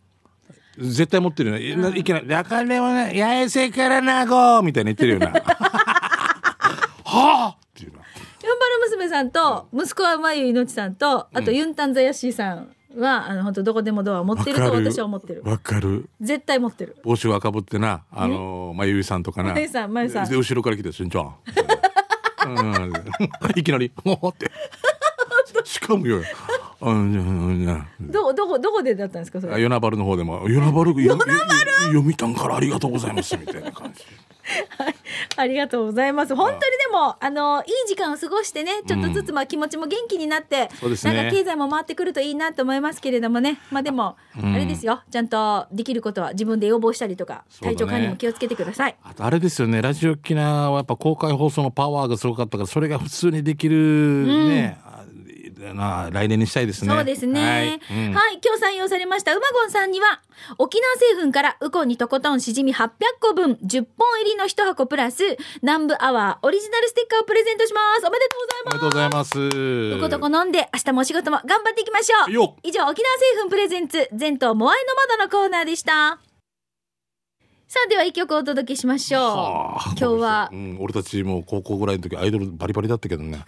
[0.80, 1.64] 絶対持ってるよね。
[1.64, 2.26] いないけない。
[2.26, 2.78] だからね、
[3.20, 5.28] 八重瀬からなごみたいに言ってるよな。
[7.04, 7.98] はあっていうな。
[7.98, 16.08] やんばる娘さんと息子はまゆいのちさんとあとユンタンザヤシーさんは、あの本当どこでもドア持ってると私は思ってるわかる。
[16.20, 19.52] 絶対持ってる帽子はかぶってな、あの、まゆいさんとかな。
[19.52, 21.34] まゆさんまゆさんで、後ろから来て、しんちゃん。
[22.46, 22.92] うん、
[23.54, 24.50] いきなり、もうって。
[25.64, 26.22] しかもよ。
[26.80, 27.68] うん、うん、
[28.00, 28.10] うん。
[28.10, 29.52] どこ どこどこでだったんですかそれ？
[29.54, 31.18] あ与那原の方でも、与那原、よよ
[31.86, 34.04] 読みたんからありがとうございます、みたいな感じ。
[35.36, 36.34] ありがとうございます。
[36.34, 43.58] 本当にでも、あの、いい時間を過ごしてね、ちょっとずつ、まあ気持ちも元気になって、そうですねなんか経済も回ってくるといいなと思いますけれどもね。
[43.70, 45.00] まあでも、あれですよ。
[45.10, 48.96] ちゃんとできることは自分で予防したりとか、体調管理も気をつけてください。
[49.02, 54.99] あとあれですよね、ラジオ沖縄はやっぱ公開放送のパワーがすごかったから、それが普通にできるね、あ
[55.74, 56.94] な来年にしたいですね。
[56.94, 57.40] そうですね。
[57.40, 57.74] は、はいい。
[57.74, 57.80] うん
[58.42, 60.20] 今日採用されましたうまごんさんには、
[60.58, 65.22] 沖縄製粉からウコンにとことんしじみ800個分、10本入りの1箱プラス、
[65.62, 68.06] 南部アワーオリジナルステッカーをプレゼントします。
[68.06, 69.36] おめでとうございます。
[69.36, 69.96] おめでとうございます。
[69.96, 72.56] うことこ飲んで、明日もお仕事も頑張っていきましょう。
[72.62, 76.18] 以上、沖縄製粉プレゼンツ、全島モアイの窓のコーナーでした。
[77.68, 79.22] さあ、では一曲お届けしましょう。
[79.22, 83.44] はあ今日はう、ん、俺たちも高校ぐらいの時アイドルバリバリだったけどね。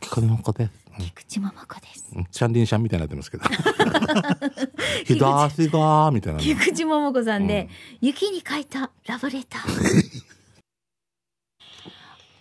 [0.00, 0.68] 菊池の子で。
[0.98, 2.06] 菊池桃子です。
[2.14, 3.44] うんシャンディンシャンみたいになってますけど。
[5.06, 6.44] 東がみたいなね。
[6.44, 7.68] 菊池桃子さんで、
[8.00, 10.33] 雪に書いたラブレター。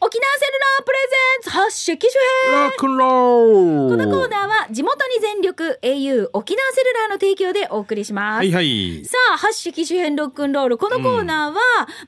[0.05, 8.37] 沖縄セルラープレゼンツ発色機種編ロックンローこのコーナーは地元に全力 au 沖縄セルラーの提供でお送りします。
[8.39, 9.05] はいはい。
[9.05, 10.77] さあ、ハッシュ機種変ロックンロール。
[10.77, 11.53] このコーナーは、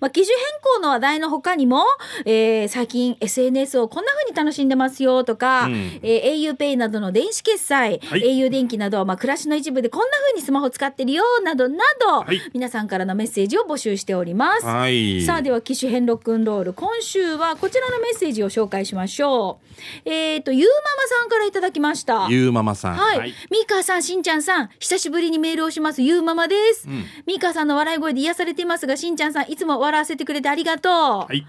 [0.01, 1.83] まあ、機種変更の話題の他にも、
[2.25, 14.65] えー最近 SNS をこんな風に楽しんでますよとか、うんえー auPay などの電子決済、はい au 電気など、まあ、暮らしの一部でこんな風にスマホ使ってるよ、などなど、はい皆さんからのメッセージを募集しております。
[14.65, 15.21] はい。
[15.21, 19.59] さあでは機種変ロックンロール今週はこちらのメッセージを紹介しましょ
[20.05, 22.95] うえっ、とゆうママさんからいただきましたゆうママさん。
[22.95, 26.01] はい、ミーカーさん、しんちゃんさん、久しぶりにメールをします。
[26.01, 26.87] ゆうママです。
[26.87, 30.91] んミーカーさんの笑い声で癒されていますが、しんちゃんさん、いつも笑わせてくれてありがとう。
[30.93, 31.45] はい。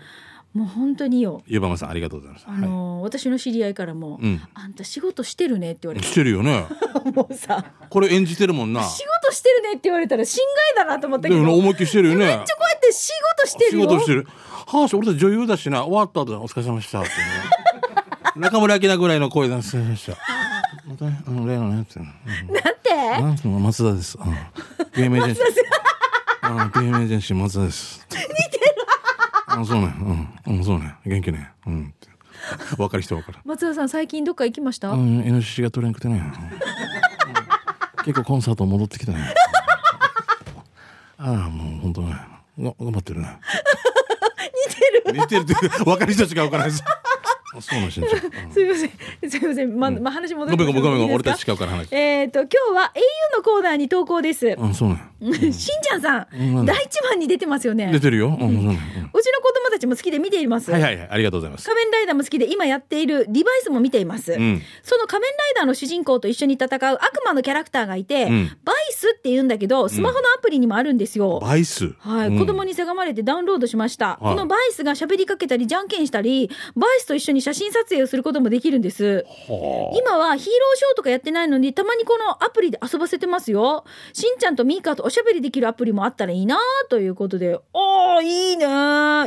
[0.54, 1.42] もう本当によ。
[1.46, 2.46] ゆうママさんありがとうございます。
[2.48, 6.08] あのー私の知り合いからも、うんあんた仕事してるねって言われはい。
[6.08, 6.66] してるよね。
[7.04, 8.82] て、 もうさ、これ演じてるもんな。
[8.82, 10.42] 仕事してるねって言われたら心
[10.74, 11.40] 外だなと思ったけど。
[11.40, 13.86] でも思いっきりしてるよねめっちゃこうやって仕事してる仕よ。
[13.86, 14.26] 事してる
[14.66, 17.14] はあ俺たち女優だしな終わった後でお疲れ様でしたって、ね、
[18.36, 20.12] 中村明菜ぐらいの声で「すいませんでした」
[20.86, 23.50] またねあの例のねって、うんなんて？
[23.50, 24.18] なん松田です。
[24.18, 24.36] うん。
[24.92, 28.06] PM エージェンシー松田です。
[28.10, 28.30] 似てる。
[29.48, 29.94] あ、そうね。
[30.46, 30.58] うん。
[30.58, 30.94] うん、そうね。
[31.04, 31.50] 元気ね。
[31.66, 31.94] うん。
[31.94, 33.38] ってわかる人わかる。
[33.44, 36.18] 松田さん最近どっか行きました、うん、イノシシが取れなくてね。
[36.18, 36.76] うん
[38.06, 39.34] 結構コンサート戻ってきたね。
[41.18, 42.16] ああ、もう本当ね。
[42.56, 43.36] が頑張ってるね。
[45.12, 45.42] 似てる。
[45.42, 45.54] って、
[45.88, 46.84] わかる人しかわからないです。
[47.56, 48.46] あそうなんしんちゃん。
[48.46, 49.30] うんすいません。
[49.30, 49.78] すいません。
[49.78, 51.14] ま、まあ、話戻ってごめんごめんごめんごめん。
[51.14, 51.48] 俺たちち。
[51.48, 51.94] 違うから話。
[51.94, 54.46] えっ、と、今日は au のコーナーに投稿です。
[54.58, 55.00] うん、そうね。
[55.52, 57.90] しんちゃんさん、第一番に出てますよね。
[57.92, 58.36] 出てるよ。
[58.38, 58.78] うん、
[59.12, 59.18] そ
[59.76, 60.70] たちも好きで見ています。
[60.70, 61.08] はいはいはい。
[61.10, 61.66] ありがとうございます。
[61.66, 64.62] 仮面ライダーも好きで今やっているリバイスも見ています、うん。
[64.82, 68.56] その仮面ライダーの主人公と一緒に戦う悪魔のキャラクターがいて、うん。
[68.64, 71.94] バイスって言うんだけどスマホのアプリにもあるんですよ、バイス？
[71.98, 72.38] はい、うん。
[72.38, 79.24] 子供にせがまれてダウンロードしました、このバイスが喋りかけたりじゃんけんしたりバイスと一緒に写真撮影をすることもできるんです。
[79.48, 79.96] はあ。
[79.98, 83.84] 今はヒーローショーとかやってないのにたまにこのアプリで遊ばせてますよ。
[84.12, 86.58] しんちゃんとミーカーとおしゃべりできるアプリもあったらいいな
[86.88, 87.58] ということで。
[87.72, 88.66] おーいいね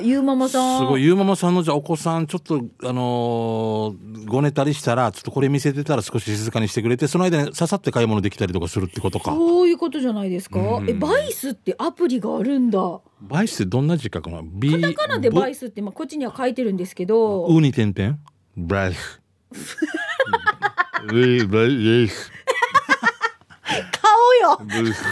[0.07, 9.31] ゆうママさんすごい、ゆうママさんのじゃあお子さん、ちょっと、あのーごねたりしたら、ちょっとこれ見せてたら少し静かにしてくれて、その間にささって買い物できたりとかするってことか。
[9.31, 12.79] そういうことじゃないですか、うんえバイスってアプリがあるんだ
[13.21, 14.71] バイスってどんな字書くの ?B。
[14.71, 18.17] カタカナでバイスって、まあ、こっちには書いてるんですけどうに点々
[18.55, 19.21] バイス。
[21.13, 22.31] えバイス。
[24.01, 25.03] 顔よバイス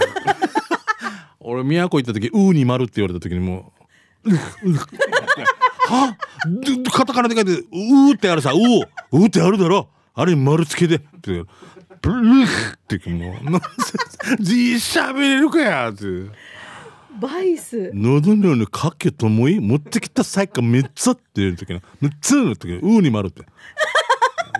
[1.39, 3.71] 俺、宮古行った時、うに丸って言われた時にも
[4.25, 4.29] う
[5.87, 6.17] は？
[6.83, 9.89] どカタカナで書いて、うーってあるさ、うー、うーってあるだろ。
[10.13, 10.95] あれに丸つけて。
[10.95, 11.43] って
[12.01, 13.59] ブルーってもう、な
[14.39, 16.05] 字しゃべれるかやって。
[17.19, 23.43] バイス喉のにかけともい持ってきた際かめっつって言う時の、めっつの時うーに丸って。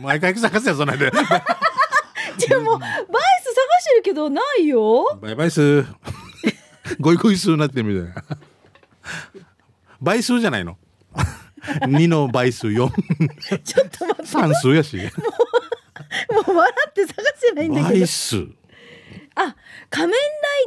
[0.01, 1.11] 毎回探せよ、そんなんで。
[1.11, 2.89] でもバイ
[3.43, 5.85] ス探してるけどないよバイバイス。
[6.99, 8.23] ゴイゴイスーなってみたいな。
[10.01, 10.77] 倍数じゃないの。
[11.81, 12.89] 2の倍数4。
[13.63, 14.97] ちょっと待って算数やし。
[14.97, 15.03] も
[16.53, 18.47] う笑って探せないんだけど倍数。
[19.35, 19.55] あ
[19.89, 20.13] 仮面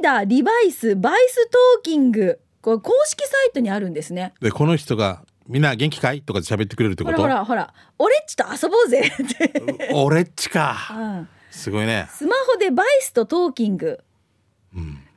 [0.02, 6.22] ライダーリバイスバイストーキングこれ公式サイトにあるんですねで、この人が、みんな元気かい？
[6.22, 7.28] とかで喋ってくれるってほらこと？
[7.28, 10.76] ほらほら俺っちと遊ぼうぜって、俺っちか。
[10.92, 12.06] うんすごいね。
[12.12, 13.98] スマホでバイスとトーキングうん。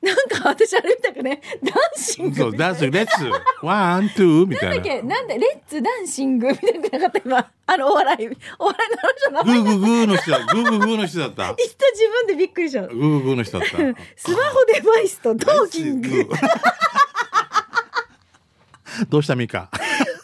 [0.03, 1.41] なんか私あれ見たかね？
[1.63, 2.35] dancing。
[2.35, 4.75] そう、 dance、let's、one、two みたな。
[4.75, 5.01] んだっいな。
[5.01, 5.01] け？
[5.01, 7.49] なんで let's dancing みたいなかった今。
[7.65, 8.17] あのお笑い。
[8.59, 10.39] お笑いの人の名前グーグーグーの人だ。
[10.39, 11.43] グーグーグーの人だった。
[11.43, 12.81] 言った自分でびっくりした。
[12.81, 13.77] グーグーグーの人だった。
[14.17, 16.29] スマホでバイスとトーキング。
[19.07, 19.69] どうしたミカ？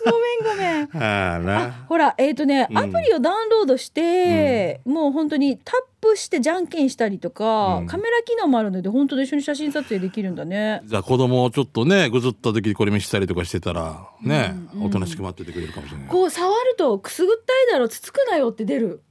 [0.06, 0.49] ごめんあ
[0.94, 1.86] あな。
[1.88, 16.08] ほらえっ、とねうんアプリをダウンロードして、もう本当にタップしてじゃんけんしたりとか、うんカメラ機能もあるので本当に一緒に写真撮影できるんだねじゃあ子供をちょっとね、ぐずった時にこれ見せたりとかしてたら、ね、うんうんおとなしく待っててくれるかもしれない。
[16.08, 19.02] こう触るとくすぐったいだろつつくなよって出る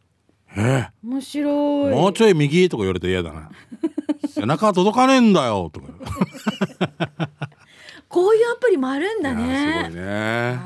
[0.57, 0.89] え？
[1.05, 3.51] 面白いもうちょい右とか言われて嫌だな。
[4.29, 5.87] 背中届かねえんだよとか。
[8.09, 10.59] こういうアプリもあるんだねすごいね。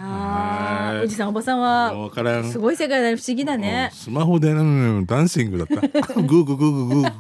[1.03, 2.45] おじさんおばさんわは。
[2.45, 5.75] すごい世界だね不思議だねうんスマホで、うんダンシングだった。
[6.23, 7.13] グーグーグーグーグー。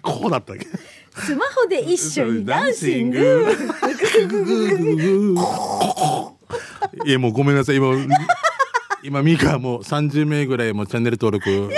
[0.00, 0.66] こうだったっけ？
[1.20, 7.94] スマホで一緒にダンシンググーグーグーグーいやもうごめんなさい今
[9.02, 11.70] 今ミカもう30名ぐらいもうチャンネル登録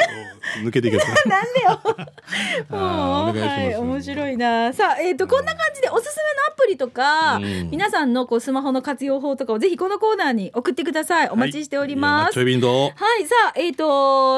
[0.62, 1.80] 抜けていけた なんでよ
[2.70, 4.72] あーお願いしますはい、面白いな。
[4.72, 11.28] さあ、えっ、と、こんな感じでおすすめのアプリとか、うん皆さんのこうスマホの活用法とかをぜひこのコーナーに送ってください。
[11.28, 12.34] お待ちしております。
[12.34, 12.92] ちょいビンドはい、
[13.26, 13.84] さあ、えっ、と、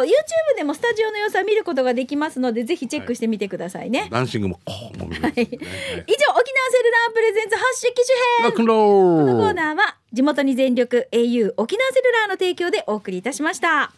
[0.05, 0.09] YouTube
[0.57, 4.09] でもスタジオの様子は見ることができますので、ぜひチェックしてみてくださいね。
[4.11, 5.55] dancing もねはい以上、沖縄
[6.07, 8.53] セルラー presents 発色機種編。
[8.53, 13.93] このコーナーは地元に全力 au 沖縄セルラーの提供でお送りいたしました。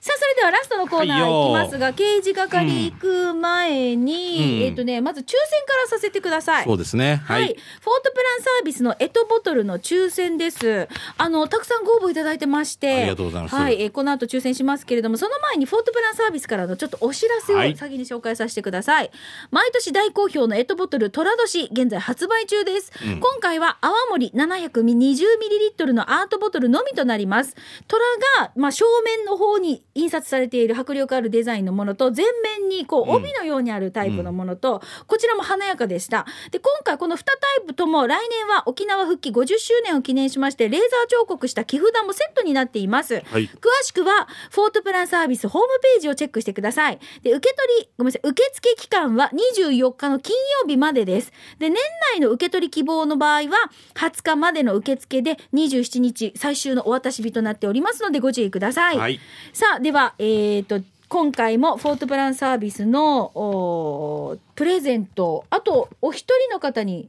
[0.00, 5.36] さあそれではラストのコーナーいきますが、刑事係行く前に、うんえっ、とねまず抽選
[5.66, 6.64] からさせてください。
[6.64, 7.56] そうですねは、はいいフォー
[8.02, 10.88] トプランサービスのエトボトルの抽選です。
[11.18, 19.10] あのたくさんご応募いただいてまして、ありがとうございますはい、えーこの後抽選しますけれども、その前にフォートプランサービスからのちょっとお知らせをはい先に紹介させてください。
[19.50, 22.90] 毎年大好評のエトボトルトラ年現在発売中です。
[23.04, 27.54] うん今回は泡盛 720ml のアートボトルのみとなります。
[27.86, 28.04] トラ
[28.40, 33.20] がまあ正面の方に印刷されている迫力あるデザインのものと全面にこううん。
[33.20, 36.26] 帯のようにあるタイプのものと、こちらも華やかでした。
[36.50, 43.46] で今回この2タイプとも来年は沖縄復帰50周年を記念しましてレーザー彫刻した木札もセットになっています、はい。
[43.46, 46.98] 詳しくはフォートプランサービスホームページをチェックしてください。
[47.22, 51.32] で受け取りごめんなさい受付期間は24日の金曜日までです。
[51.58, 51.76] で年
[52.14, 59.20] 内の受け取り希望の場合は20日までの受付で27日最終のお渡し日となっておりますのでご注意ください、はい。
[59.52, 67.08] さあではえっ、と今回もフォートプランサービスのおプレゼントあとお一人の方に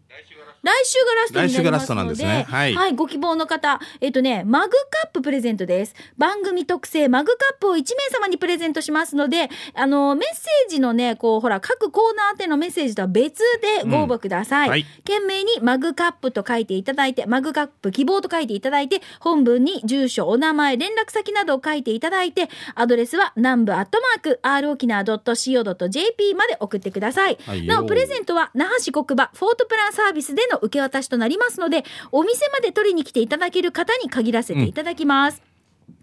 [0.63, 2.45] 来週がラストになりますので来週がラストなんですね。
[2.47, 2.95] はい。
[2.95, 5.95] ご希望の方えっ、とねマグカッププレゼントです。
[6.17, 14.83] 番組特製マグカップを1名様にプレゼントしますのであのメッセージのねこうほら各コーナー宛てのメッセージとは別でご応募ください、うんはい。
[15.05, 35.41] 懸命にマグカップと書いていただいてマグカップ希望と書いていただいて本文に住所お名前連絡先などを書いていただいてアドレスは南部アットマーク r 沖縄 .co.jp まで送ってください、はいよなおプレゼントは那覇市国場フォートプランサービスでの受け渡しとなりますのでお店まで取りに来ていただける方に限らせていただきます、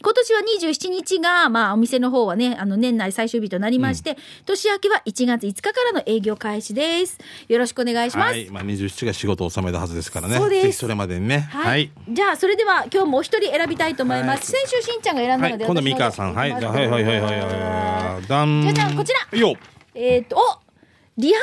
[0.02, 7.18] 今年は27日が、まあ、お店の方はね、あの、年内最終日となりまして、年明けは1月5日からの営業開始です。
[7.48, 8.30] よろしくお願いします。
[8.30, 10.36] はい、まあ、27が仕事を収めたはずですからね。
[10.36, 10.78] そうです。
[10.78, 11.48] それまでにね。
[11.50, 14.62] はい、じゃあそれでは今日もお一人選びたいと思います、はい。
[14.62, 18.26] 先週しんちゃんが選んだはい、ので、今度私の三川さん、はい、方じゃあはい、はい、はい、はい、はい。
[18.26, 19.56] じゃじゃんこちらよ。
[19.94, 20.67] えっ、とお
[21.18, 21.40] リハビリ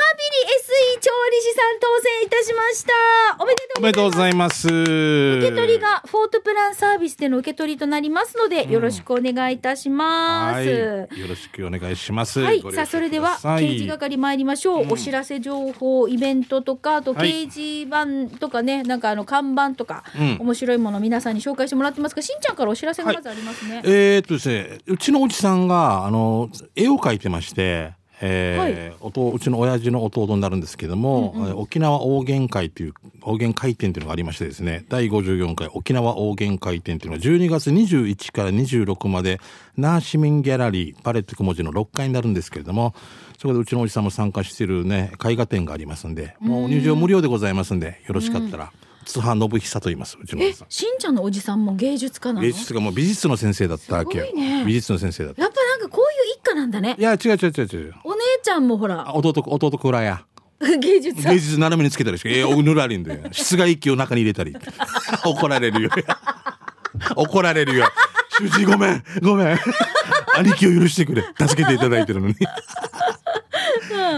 [0.96, 2.92] SE 調理師さん当選いたしました。
[3.38, 4.68] おめでとうございます。
[4.68, 10.56] 受け取りがフォートプランサービスでの受け取りとなりますので、よろしくお願いいたします。
[10.56, 12.40] はい、よろしくお願いします。
[12.40, 12.62] はい。
[12.72, 17.44] さあそれではください刑事係参りましょう、お知らせ情報イベントとかあとはい。
[17.44, 17.86] 掲示
[18.30, 20.36] 板とかね、なんかあの看板とか、うん。
[20.40, 39.40] 面白いもの皆さんに紹介してもらってますがしんちゃんからお知らせがまずありますね、えーっとですね、うちのおじさんが、あの、絵を描いてまして、えーおとうちの親父の弟になるんですけども、えー沖縄大言会という大言会展というのがありましてですね第54回沖縄大言会展というのが12月21から26まで
[39.76, 42.94] 那覇市民ギャラリーパレット小文字の6階になるんですけれども
[43.38, 48.72] そこでうちのおじさんも参加しているね絵画展がありますんでもう入場無料でございますんでよろしかったら
[49.06, 50.52] 津波信久と言いますうちのおえ。
[50.68, 52.40] しんちゃんのおじさんも芸術家なの？
[52.42, 54.26] 芸術がもう美術の先生だったわけよ。
[54.26, 54.64] すごいね。
[54.66, 55.42] 美術の先生だった。
[55.42, 56.96] やっぱなんかこういう一家なんだね。
[56.98, 59.08] いや違う違う違う違うお姉ちゃんもほら。
[59.08, 60.24] あ弟弟くらや
[60.80, 61.30] 芸術家。
[61.30, 64.56] 芸術斜めにつけたりしてえー、ぬらりんで室外機を中に入れたり。
[65.24, 65.90] 怒られるよ。
[67.14, 67.86] 怒られるよ。
[68.40, 69.58] 主治ごめんごめん。
[70.36, 71.22] 兄貴を許してくれ。
[71.38, 72.34] 助けていただいてるのに。
[72.34, 72.36] い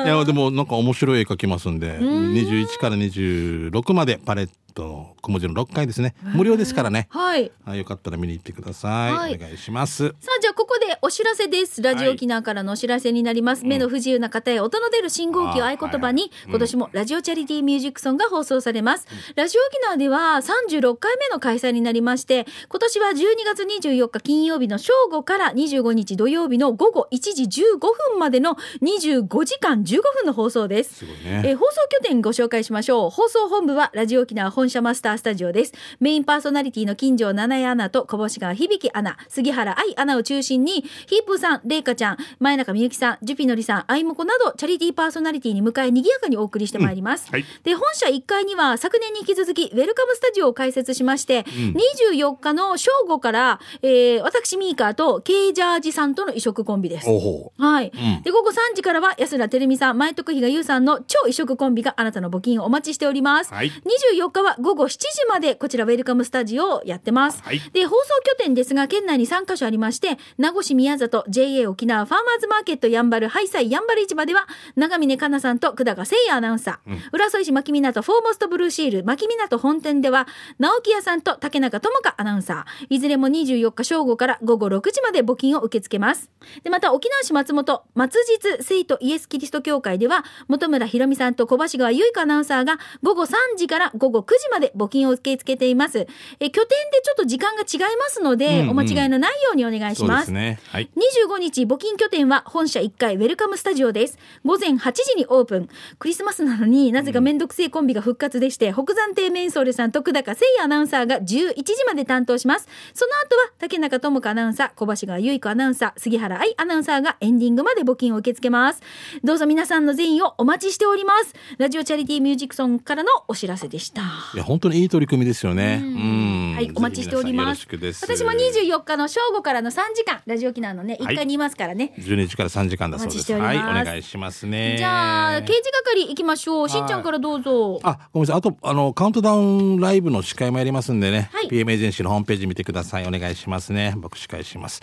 [0.08, 4.48] やでもなんか面白い絵描きますんで21から26までパレッ
[4.78, 6.14] トの小文字の6回ですね。
[6.22, 7.08] 無料ですからね。
[7.10, 7.50] はい。
[7.66, 9.34] あよかったら見に行ってください、はい。
[9.34, 10.08] お願いします。
[10.08, 11.82] さあじゃあここでお知らせです。
[11.82, 23.14] ラジオ沖縄からのお知らせになります、目の不自由な方へ音の出る信号機を合言葉に、今年もラジオチャリティーミュージックソンが放送されます、ラジオ沖縄では36回目の開催になりまして今年は12
[23.44, 30.96] 月24日金曜日の正午から25日土曜日の午後1時15分までの25時間15分の放送です。
[30.96, 31.42] すごいね。
[31.44, 33.10] えー放送拠点ご紹介しましょう。
[33.10, 35.72] 放送本部はラジオ沖縄本社マスタースタジオです。
[36.00, 39.16] メインパーソナリティの金城七重アナと小星川響アナ。
[39.28, 47.44] 杉原愛アナを中心にヒープーさんレイカちゃん前中みゆきさんジュピノリさんあいもこなどチャリティーパーソナリティに迎え賑やかにお送りしてまいります、はい。
[47.64, 57.08] で本社1階には昨年に引き続きウェルカムスタジオを開設しまして、24日の正午から、えー私ミーカーとケイジャージさんとの異色コンビです。
[57.08, 58.22] はい、ん。
[58.22, 63.70] で午後3時からは安田照美さん前徳比嘉優さんの超異色コンビがあなたの募金をお待ちしております、はい。
[64.16, 67.60] 24日は午後7時までこちらウェルカムスタジオをやってます、はい。
[67.72, 80.26] で放送拠点ですが県内に3カ所ありまして名護市宮里 JA 沖縄ファーマーズマーケットやんばるハイサイやんばる市場では長峰香奈さんと久高誠也アナウンサー、浦添市牧港フォーモストブルーシール牧港本店では
[80.58, 82.86] 直木屋さんと竹中智香アナウンサー。
[82.90, 86.30] いずれも24日正午から午後6時まで募金を受け付けます。
[86.62, 96.06] でまた沖縄市松本松実聖都イエスキリスト教会では本村ひろみさんと小橋川由香アナウンサーが午後3時から午後9時まで募金を受け付けています。
[96.40, 98.70] え拠点でちょっと時間が違いますので、うんうん。
[98.70, 100.58] お間違いのないようにお願いしそうまですすね。
[100.70, 100.90] はい。
[101.28, 104.18] 25日募金拠点は本社1階ウェルカムスタジオです。
[104.44, 105.68] 午前8時にオープン。
[105.98, 112.68] クリスマスなのになぜかめんどくせえコンビが復活でして、北山亭メンソールさんと久高誠也アナウンサーが11時まで担当します。
[112.94, 118.82] その後は竹中智香アナウンサー小橋川由子アナウンサー杉原愛アナウンサーがエンディングまで募金を受け付けます。
[119.24, 121.34] どうぞ皆さんの善意をお待ちしております。
[121.58, 124.02] ラジオチャリティーミュージックソンからのお知らせでした
[124.34, 125.80] いや本当にいい取り組みですよね。
[125.82, 126.54] ううんん。
[126.56, 127.66] はい、お待ちしております。
[127.68, 131.92] 私も24日の正午からの3時間、ラジオ沖縄のね、1階にいますからね。
[131.98, 133.32] 12時から3時間だそうです。
[133.32, 134.76] はい、お願いしますね。
[134.78, 136.68] じゃあ、刑事係行きましょう。
[136.68, 137.80] しんちゃんからどうぞ。
[137.82, 138.38] あ、ごめんなさい。
[138.38, 141.30] あと、あの、カウントダウンライブの司会もやりますんでね。
[141.32, 143.06] はい PM エージェンシーのホームページ見てください。
[143.06, 143.94] お願いしますね。
[143.96, 144.82] 僕司会します。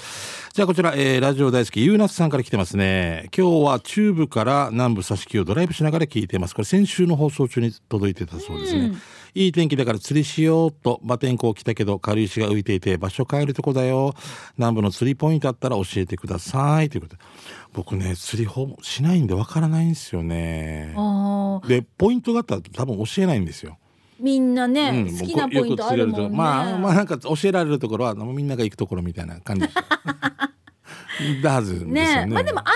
[0.53, 3.29] じゃあ、こちら、えー、ラジオ大好き、ゆうなつさんから来てますね。
[3.37, 6.55] 今日は中部から南部差し木をドライブしながら聞いてます。
[6.55, 8.93] これ先週の放送中に届いてたそうですね。
[9.35, 14.13] いい天気だから釣りしようと、馬天候来たけど、軽石が浮いていて、場所変えるとこだよ。
[14.57, 16.89] 南部の釣りポイントあったら教えてください。
[16.89, 17.21] ということで。
[17.73, 20.95] 僕ね、釣りほぼしないんでわからないんですよね。
[21.67, 23.77] でポイントがあったら多分教えないんですよ。
[24.17, 26.21] みんなね、うん好きなポイントあるもんね。
[26.21, 29.67] よく釣れるとまあまあなんか教えられるところはみんなが行くところみたいな感じ
[31.41, 32.25] だはずね。
[32.25, 32.73] ねまあでも安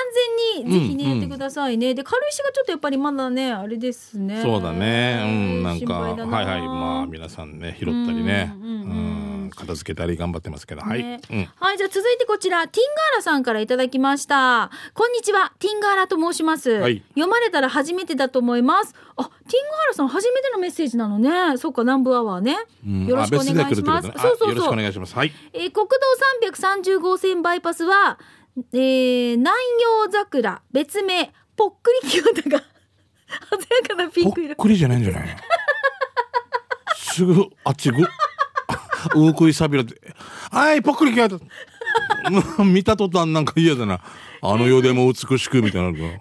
[0.63, 1.93] 全にぜひね、うんやってくださいね。
[1.93, 4.41] で軽石がちょっとやっぱりまだねあれですね。
[4.41, 5.21] そうだね。
[5.23, 6.09] うんなんかは
[6.41, 11.03] いはいまあ皆さんね拾ったりね、うんうんうんうん片付けたり頑張ってますけど、はい。
[11.03, 11.49] ねうん。
[11.55, 14.69] はい、じゃあ続いてこちら、ティンガーラさんからいただきました。
[14.93, 16.69] こんにちは、ティンガーラと申します。
[16.71, 18.93] はい読まれたら初めてだと思います。
[19.17, 21.57] あ、ティンガーラさん初めてのメッセージなのね。
[21.57, 22.57] そうか、南部アワーね。
[22.85, 24.07] うんよろしくお願いします。
[24.07, 24.77] ねあそうそうよろしくおそう。
[24.77, 25.15] 願いします。
[25.15, 25.31] はい。
[25.53, 25.95] えー国道
[26.51, 28.19] 330号線バイパスは、
[28.73, 29.55] えー、南
[30.05, 32.59] 洋桜、別名、ぽっくり清田が、
[33.49, 34.53] 鮮やかなピぽンク色。
[34.53, 34.55] っ。
[34.55, 35.37] くりじゃないんじゃない？
[36.97, 38.03] すぐあっちぐ
[39.15, 39.95] うくいさびらって。
[40.51, 41.27] はいぽっくりきや
[42.59, 44.01] うん見た途端なんか嫌だな。
[44.41, 46.17] あの世でも美しくみたいなのとっくり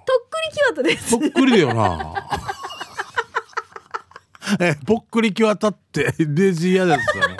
[0.52, 1.10] 清田です。
[1.18, 2.14] ぽっくりだよな。
[4.60, 7.36] えぽっくりきわたってデジ嫌ですよね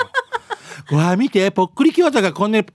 [0.92, 2.66] わあ見てぽっくりきわたがこんなに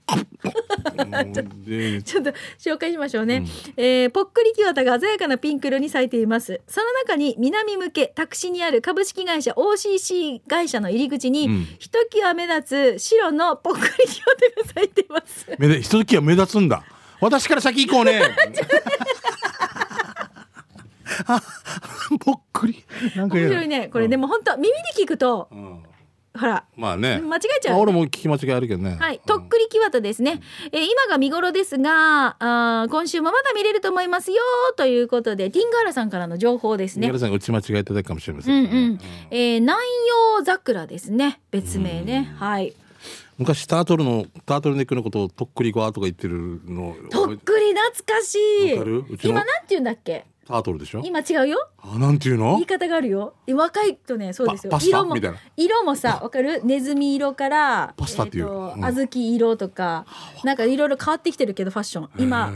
[2.04, 3.44] ちょっと紹介しましょうね、
[3.76, 6.60] えーぽっくり木綿が鮮やかなピンク色に咲いています。
[6.68, 11.64] その中に南向け宅地にある株式会社 OCC 会社の入り口に、うん。
[11.78, 15.46] ひときわ目立つ白のぽっくり木綿が咲いています。
[15.58, 16.84] 目でひとときは目立つんだ。
[17.20, 18.20] 私から先行こうね。
[21.26, 21.40] あ
[22.20, 22.84] ぽっくり。
[23.16, 24.08] なんか嫌だ面白いねこれ。
[24.08, 25.82] でも本当耳で聞くとうん
[26.38, 26.64] ほら。
[26.76, 27.20] まあね。
[27.20, 27.72] 間違えちゃう。
[27.74, 28.96] まあ俺も聞き間違いあるけどね。
[28.98, 30.40] はい、とっくり木綿ですね、
[30.72, 34.38] えー今が見頃ですがあー今週もまだ見れると思いますよ
[34.76, 37.06] ということでティンガーラさんからの情報ですね。
[37.06, 38.66] 宮田さんが打ち間違えいただくかもしれませうんん。
[38.66, 38.98] けどね、うん、
[39.30, 39.78] えー南
[40.38, 41.40] 洋桜ですね。
[41.50, 42.34] 別名ね。
[42.38, 42.74] はい。
[43.36, 48.72] 昔タートルのタートルネックのことをとっくりごわとか言ってるのとっくり懐かしい。
[48.74, 49.04] わかる？
[49.08, 49.30] うちの。
[49.30, 50.24] 今なんて言うんだっけ？
[50.46, 51.02] タートルでしょ？
[51.04, 51.68] 今違うよ。
[51.78, 52.52] あなんていうの？
[52.52, 53.34] 言い方があるよ。
[53.48, 54.78] 若いとねそうですよ。
[54.80, 55.16] 色も
[55.56, 56.60] 色もさわかる？
[56.64, 58.44] ネズミ色からパスタっていう。
[58.44, 60.06] えー小豆色とか
[60.44, 62.10] なんかいろいろ変わってきてるけどファッション。
[62.18, 62.52] 今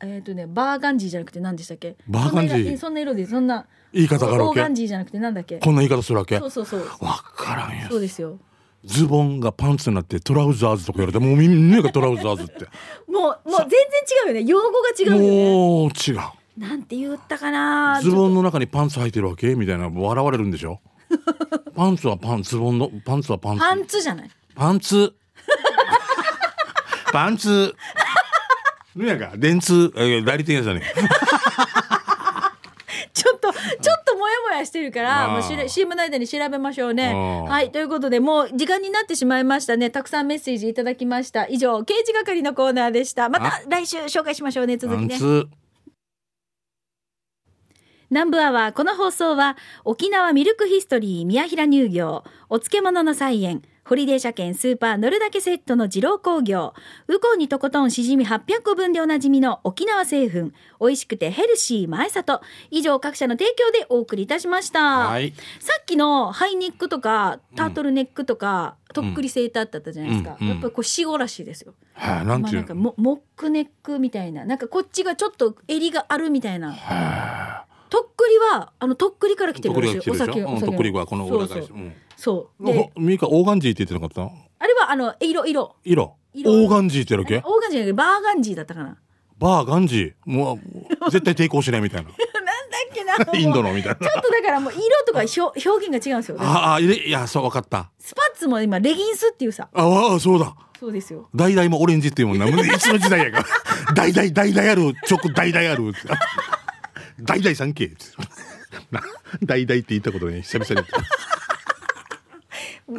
[0.00, 1.96] えっ、とねバーガンジーじゃなくて何でしたっけ？
[2.08, 2.78] バーガンジー。
[2.78, 4.60] そんな色でそんな言い方があるわけ。
[4.60, 5.58] オーガンジーじゃなくてなんだっけ？
[5.58, 6.36] こんな言い方するわけ？
[6.38, 6.88] わそうそうそう。
[7.36, 7.86] からんよ。
[7.90, 8.38] そうですよ。
[8.84, 12.66] ズボンがパンツになってトラウザーズとか言われてもうみんながトラウザーズって。
[13.10, 13.78] もうもう全然
[14.26, 14.42] 違うよね。
[14.42, 15.54] 用語が違うよね。
[15.54, 16.20] もう違う
[16.56, 18.00] なんて言ったかな。
[18.02, 19.54] ズボンの中にパンツ履いてるわけ？
[19.54, 20.80] みたいな笑われるんでしょ？
[21.74, 23.60] パンツはパンズボンのパンツはパンツ。
[23.60, 24.30] パンツじゃない。
[24.54, 25.12] パンツ。
[27.12, 27.74] パンツ。
[28.94, 29.32] 何やか？
[29.36, 29.92] 電通。
[29.96, 30.82] え代理店やつだね
[33.12, 37.12] ちょっとちょっともやもやしてるからもうしら CM の間に調べましょうね。
[37.48, 39.90] はいということでもう時間になってしまいましたね。
[39.90, 41.46] たくさんメッセージいただきました。
[41.48, 43.28] 以上刑事係のコーナーでした。
[43.28, 43.62] またあ。
[43.68, 45.18] 来週紹介しましょうね続パきね
[48.14, 52.22] 南部アワーこの放送は沖縄ミルクヒストリー宮平乳業。
[52.48, 56.74] お漬物の菜園ホリデー車検スーパー乗るだけセットの二郎工業。
[57.08, 60.52] ウコンにとことんしじみ800個分でおなじみの沖縄製粉。
[60.80, 62.40] 美味しくてヘルシー前里。
[62.70, 65.34] 以上各社の提供でお送りいたしました、はい。
[65.58, 71.74] さっきのハイネックとかタートルネックとか、とっくりセーターってあったじゃないですか、うんうんやっぱりこう死後らしいですよ。
[71.94, 72.62] はいなんまあていうの？
[72.62, 74.44] なんかモモックネックみたいな。
[74.44, 76.76] なんかこっちがちょっと襟があるみたいな
[77.90, 80.52] とっくりはあのとっくりから来てるらしいおくりが来てるでしょ？
[80.52, 81.68] うん酒お酒とっくりがこの裏返し。
[82.16, 84.22] そうでおミカオーガンジーって言ってなかった？
[84.58, 85.76] あれはあの色色。
[85.84, 86.16] 色？
[86.34, 86.50] 色。
[86.50, 88.86] オーガンジーってやるわけオーガンジーバーガンジーだったかな。
[88.86, 89.00] なんだ
[89.38, 90.30] バーガンジー？
[90.30, 90.58] もう
[91.10, 92.10] 絶対抵抗しないみたいな。
[92.10, 92.14] っ
[92.92, 93.96] けな インドのみたいな。
[93.96, 97.90] ちょっとだからもう色とか表表現が違うんですよああいやそう分かった。
[97.98, 99.68] スパッツも今レギンスっていうさ。
[99.72, 100.54] ああそうだ。
[100.78, 101.28] そうですよ。
[101.34, 102.46] 代々もオレンジっていうもんな。
[102.46, 103.44] もういつの時代やか。
[103.94, 105.92] 代々代々ある、直代々ある。
[107.20, 107.90] 代々三景。
[108.90, 109.02] な
[109.42, 110.74] 代々って言ったことね、久々に。
[110.74, 111.24] 言った。
[112.86, 112.98] この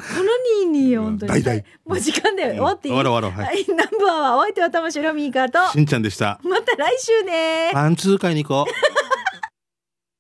[0.63, 1.43] ニーニー本当に。
[1.43, 3.39] 大々もう時間だよ終わっていい、終わろう終わろう。
[3.39, 3.66] ははい。
[3.68, 5.72] 南部アワーお相手は玉城ミーカーと。
[5.74, 6.39] しんちゃんでした。
[6.43, 8.74] また来週ねパンツ買いに行こう。